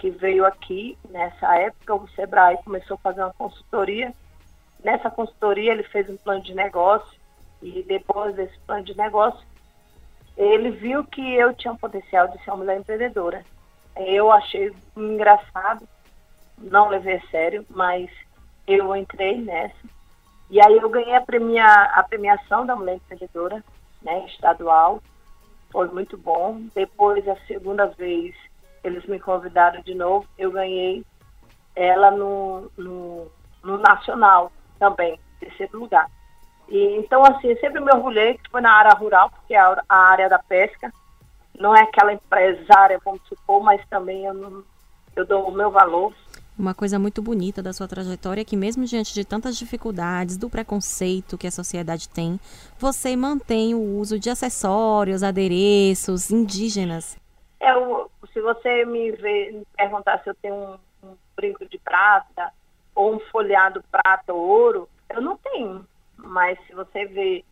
que 0.00 0.10
veio 0.10 0.44
aqui, 0.44 0.98
nessa 1.08 1.56
época 1.58 1.94
o 1.94 2.08
Sebrae 2.16 2.58
começou 2.64 2.96
a 2.96 3.04
fazer 3.04 3.22
uma 3.22 3.34
consultoria. 3.34 4.12
Nessa 4.82 5.08
consultoria 5.08 5.70
ele 5.70 5.84
fez 5.84 6.10
um 6.10 6.16
plano 6.16 6.42
de 6.42 6.54
negócio 6.54 7.16
e 7.62 7.84
depois 7.84 8.34
desse 8.34 8.58
plano 8.66 8.82
de 8.82 8.96
negócio 8.96 9.46
ele 10.36 10.70
viu 10.70 11.04
que 11.04 11.34
eu 11.34 11.54
tinha 11.54 11.72
um 11.72 11.76
potencial 11.76 12.28
de 12.28 12.42
ser 12.42 12.50
uma 12.50 12.58
mulher 12.58 12.78
empreendedora. 12.78 13.44
Eu 13.96 14.32
achei 14.32 14.72
engraçado, 14.96 15.86
não 16.58 16.88
levei 16.88 17.16
a 17.16 17.26
sério, 17.28 17.66
mas 17.68 18.10
eu 18.66 18.94
entrei 18.96 19.40
nessa. 19.40 19.76
E 20.50 20.60
aí 20.60 20.76
eu 20.76 20.88
ganhei 20.88 21.14
a, 21.14 21.20
premia, 21.20 21.66
a 21.66 22.02
premiação 22.02 22.64
da 22.66 22.76
mulher 22.76 22.96
empreendedora 22.96 23.62
né, 24.02 24.26
estadual. 24.26 25.02
Foi 25.70 25.88
muito 25.88 26.16
bom. 26.16 26.62
Depois, 26.74 27.26
a 27.26 27.36
segunda 27.46 27.86
vez, 27.86 28.34
eles 28.84 29.04
me 29.06 29.18
convidaram 29.18 29.80
de 29.82 29.94
novo. 29.94 30.26
Eu 30.36 30.50
ganhei 30.50 31.04
ela 31.74 32.10
no, 32.10 32.70
no, 32.76 33.30
no 33.62 33.78
nacional 33.78 34.52
também, 34.78 35.18
terceiro 35.40 35.78
lugar. 35.78 36.10
E, 36.72 36.96
então, 36.96 37.22
assim, 37.22 37.54
sempre 37.56 37.80
me 37.80 37.92
orgulhei 37.92 38.38
que 38.38 38.50
foi 38.50 38.62
na 38.62 38.72
área 38.72 38.94
rural, 38.94 39.30
porque 39.30 39.54
é 39.54 39.60
a, 39.60 39.80
a 39.86 39.96
área 39.96 40.28
da 40.28 40.38
pesca 40.38 40.90
não 41.58 41.76
é 41.76 41.82
aquela 41.82 42.14
empresária, 42.14 42.98
vamos 43.04 43.20
supor, 43.28 43.62
mas 43.62 43.86
também 43.88 44.24
eu, 44.24 44.32
não, 44.32 44.64
eu 45.14 45.26
dou 45.26 45.48
o 45.48 45.52
meu 45.52 45.70
valor, 45.70 46.12
uma 46.58 46.74
coisa 46.74 46.98
muito 46.98 47.22
bonita 47.22 47.62
da 47.62 47.72
sua 47.72 47.88
trajetória 47.88 48.42
é 48.42 48.44
que 48.44 48.56
mesmo 48.56 48.84
diante 48.84 49.14
de 49.14 49.24
tantas 49.24 49.56
dificuldades, 49.56 50.36
do 50.36 50.50
preconceito 50.50 51.38
que 51.38 51.46
a 51.46 51.50
sociedade 51.50 52.08
tem, 52.08 52.38
você 52.78 53.16
mantém 53.16 53.74
o 53.74 53.80
uso 53.80 54.18
de 54.18 54.28
acessórios, 54.28 55.22
adereços 55.22 56.30
indígenas. 56.30 57.16
É, 57.58 57.72
se 58.32 58.40
você 58.40 58.84
me, 58.84 59.12
vê, 59.12 59.50
me 59.52 59.66
perguntar 59.76 60.22
se 60.22 60.28
eu 60.28 60.34
tenho 60.34 60.54
um, 60.54 60.78
um 61.08 61.16
brinco 61.34 61.64
de 61.66 61.78
prata 61.78 62.52
ou 62.94 63.14
um 63.14 63.20
folhado 63.30 63.82
prata 63.90 64.32
ou 64.32 64.40
ouro, 64.40 64.88
eu 65.08 65.22
não 65.22 65.38
tenho. 65.38 65.86
Mas 66.24 66.58
se 66.66 66.74
você 66.74 67.04
vê 67.06 67.44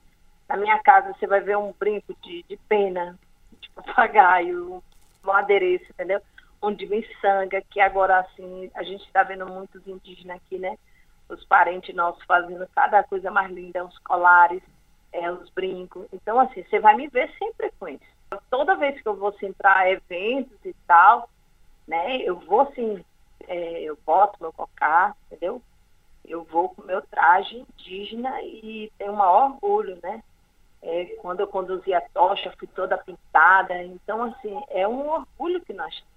na 0.48 0.56
minha 0.56 0.78
casa, 0.80 1.12
você 1.12 1.26
vai 1.26 1.40
ver 1.40 1.56
um 1.56 1.72
brinco 1.72 2.14
de, 2.22 2.42
de 2.44 2.56
pena, 2.68 3.18
de 3.60 3.70
papagaio, 3.70 4.82
um 5.24 5.30
adereço, 5.30 5.86
entendeu? 5.90 6.20
onde 6.62 6.86
vem 6.86 7.04
sanga, 7.20 7.62
que 7.62 7.80
agora 7.80 8.20
assim, 8.20 8.70
a 8.74 8.82
gente 8.82 9.04
está 9.04 9.22
vendo 9.22 9.46
muitos 9.46 9.86
indígenas 9.86 10.36
aqui, 10.36 10.58
né? 10.58 10.76
Os 11.28 11.44
parentes 11.44 11.94
nossos 11.94 12.22
fazendo 12.24 12.68
cada 12.74 13.02
coisa 13.04 13.30
mais 13.30 13.50
linda, 13.50 13.84
os 13.84 13.96
colares, 13.98 14.62
é, 15.12 15.30
os 15.30 15.48
brincos. 15.50 16.06
Então, 16.12 16.38
assim, 16.38 16.62
você 16.64 16.78
vai 16.78 16.96
me 16.96 17.08
ver 17.08 17.30
sempre 17.38 17.72
com 17.78 17.88
isso. 17.88 18.04
Toda 18.50 18.76
vez 18.76 19.00
que 19.00 19.08
eu 19.08 19.16
vou 19.16 19.30
assim, 19.30 19.52
para 19.52 19.90
eventos 19.90 20.58
e 20.64 20.74
tal, 20.86 21.28
né? 21.86 22.18
Eu 22.18 22.38
vou 22.40 22.62
assim, 22.62 23.04
é, 23.46 23.82
eu 23.82 23.98
boto 24.04 24.38
meu 24.40 24.52
cocá, 24.52 25.14
entendeu? 25.26 25.62
Eu 26.30 26.44
vou 26.44 26.68
com 26.68 26.82
meu 26.82 27.02
traje 27.02 27.66
indígena 27.78 28.40
e 28.42 28.90
tenho 28.96 29.12
um 29.12 29.16
maior 29.16 29.50
orgulho, 29.52 29.98
né? 30.02 30.22
É, 30.82 31.04
quando 31.20 31.40
eu 31.40 31.46
conduzi 31.46 31.92
a 31.92 32.00
tocha, 32.00 32.54
fui 32.58 32.68
toda 32.68 32.96
pintada. 32.96 33.82
Então, 33.82 34.22
assim, 34.22 34.58
é 34.70 34.86
um 34.86 35.08
orgulho 35.10 35.60
que 35.60 35.72
nós 35.72 35.94
temos 35.94 36.10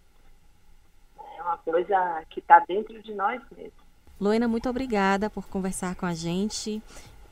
é 1.38 1.42
uma 1.42 1.58
coisa 1.58 2.24
que 2.30 2.40
está 2.40 2.60
dentro 2.60 3.02
de 3.02 3.14
nós 3.14 3.42
mesmos. 3.52 3.74
Luena, 4.20 4.48
muito 4.48 4.70
obrigada 4.70 5.30
por 5.30 5.48
conversar 5.48 5.96
com 5.96 6.06
a 6.06 6.14
gente. 6.14 6.82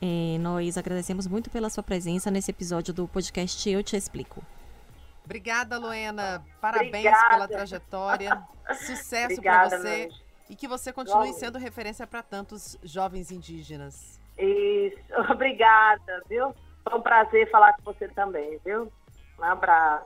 É, 0.00 0.36
nós 0.38 0.76
agradecemos 0.76 1.26
muito 1.26 1.48
pela 1.48 1.70
sua 1.70 1.82
presença 1.82 2.30
nesse 2.30 2.50
episódio 2.50 2.92
do 2.92 3.06
podcast 3.08 3.70
Eu 3.70 3.82
Te 3.82 3.96
Explico. 3.96 4.42
Obrigada, 5.24 5.78
Luena. 5.78 6.44
Parabéns 6.60 7.06
Obrigada. 7.06 7.28
pela 7.30 7.48
trajetória. 7.48 8.42
Sucesso 8.84 9.40
para 9.40 9.68
você. 9.68 10.08
E 10.52 10.54
que 10.54 10.68
você 10.68 10.92
continue 10.92 11.32
sendo 11.32 11.56
referência 11.56 12.06
para 12.06 12.22
tantos 12.22 12.76
jovens 12.82 13.30
indígenas. 13.30 14.20
Isso. 14.36 14.98
Obrigada, 15.32 16.22
viu? 16.28 16.54
Foi 16.84 16.98
um 16.98 17.00
prazer 17.00 17.50
falar 17.50 17.72
com 17.72 17.84
você 17.84 18.06
também, 18.08 18.60
viu? 18.62 18.92
Um 19.38 19.44
abraço. 19.44 20.04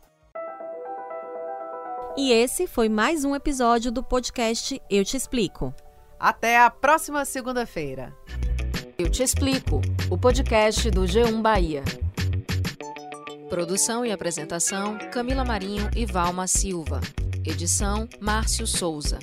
E 2.17 2.31
esse 2.31 2.69
foi 2.69 2.89
mais 2.89 3.25
um 3.25 3.35
episódio 3.35 3.91
do 3.91 4.05
podcast 4.05 4.81
Eu 4.89 5.05
Te 5.05 5.17
Explico. 5.17 5.75
Até 6.17 6.61
a 6.61 6.71
próxima 6.71 7.25
segunda-feira. 7.25 8.15
Eu 8.97 9.11
Te 9.11 9.25
Explico, 9.25 9.81
o 10.09 10.17
podcast 10.17 10.89
do 10.93 11.01
G1 11.03 11.43
Bahia. 11.43 11.83
Produção 13.51 14.07
e 14.07 14.13
apresentação: 14.13 14.97
Camila 15.13 15.45
Marinho 15.45 15.91
e 15.97 16.07
Valma 16.07 16.47
Silva. 16.47 17.01
Edição: 17.45 18.09
Márcio 18.21 18.65
Souza. 18.65 19.19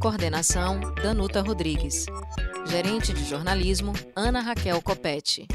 Coordenação: 0.00 0.78
Danuta 1.02 1.40
Rodrigues. 1.40 2.06
Gerente 2.66 3.12
de 3.12 3.24
jornalismo: 3.24 3.92
Ana 4.14 4.40
Raquel 4.40 4.80
Copete. 4.82 5.46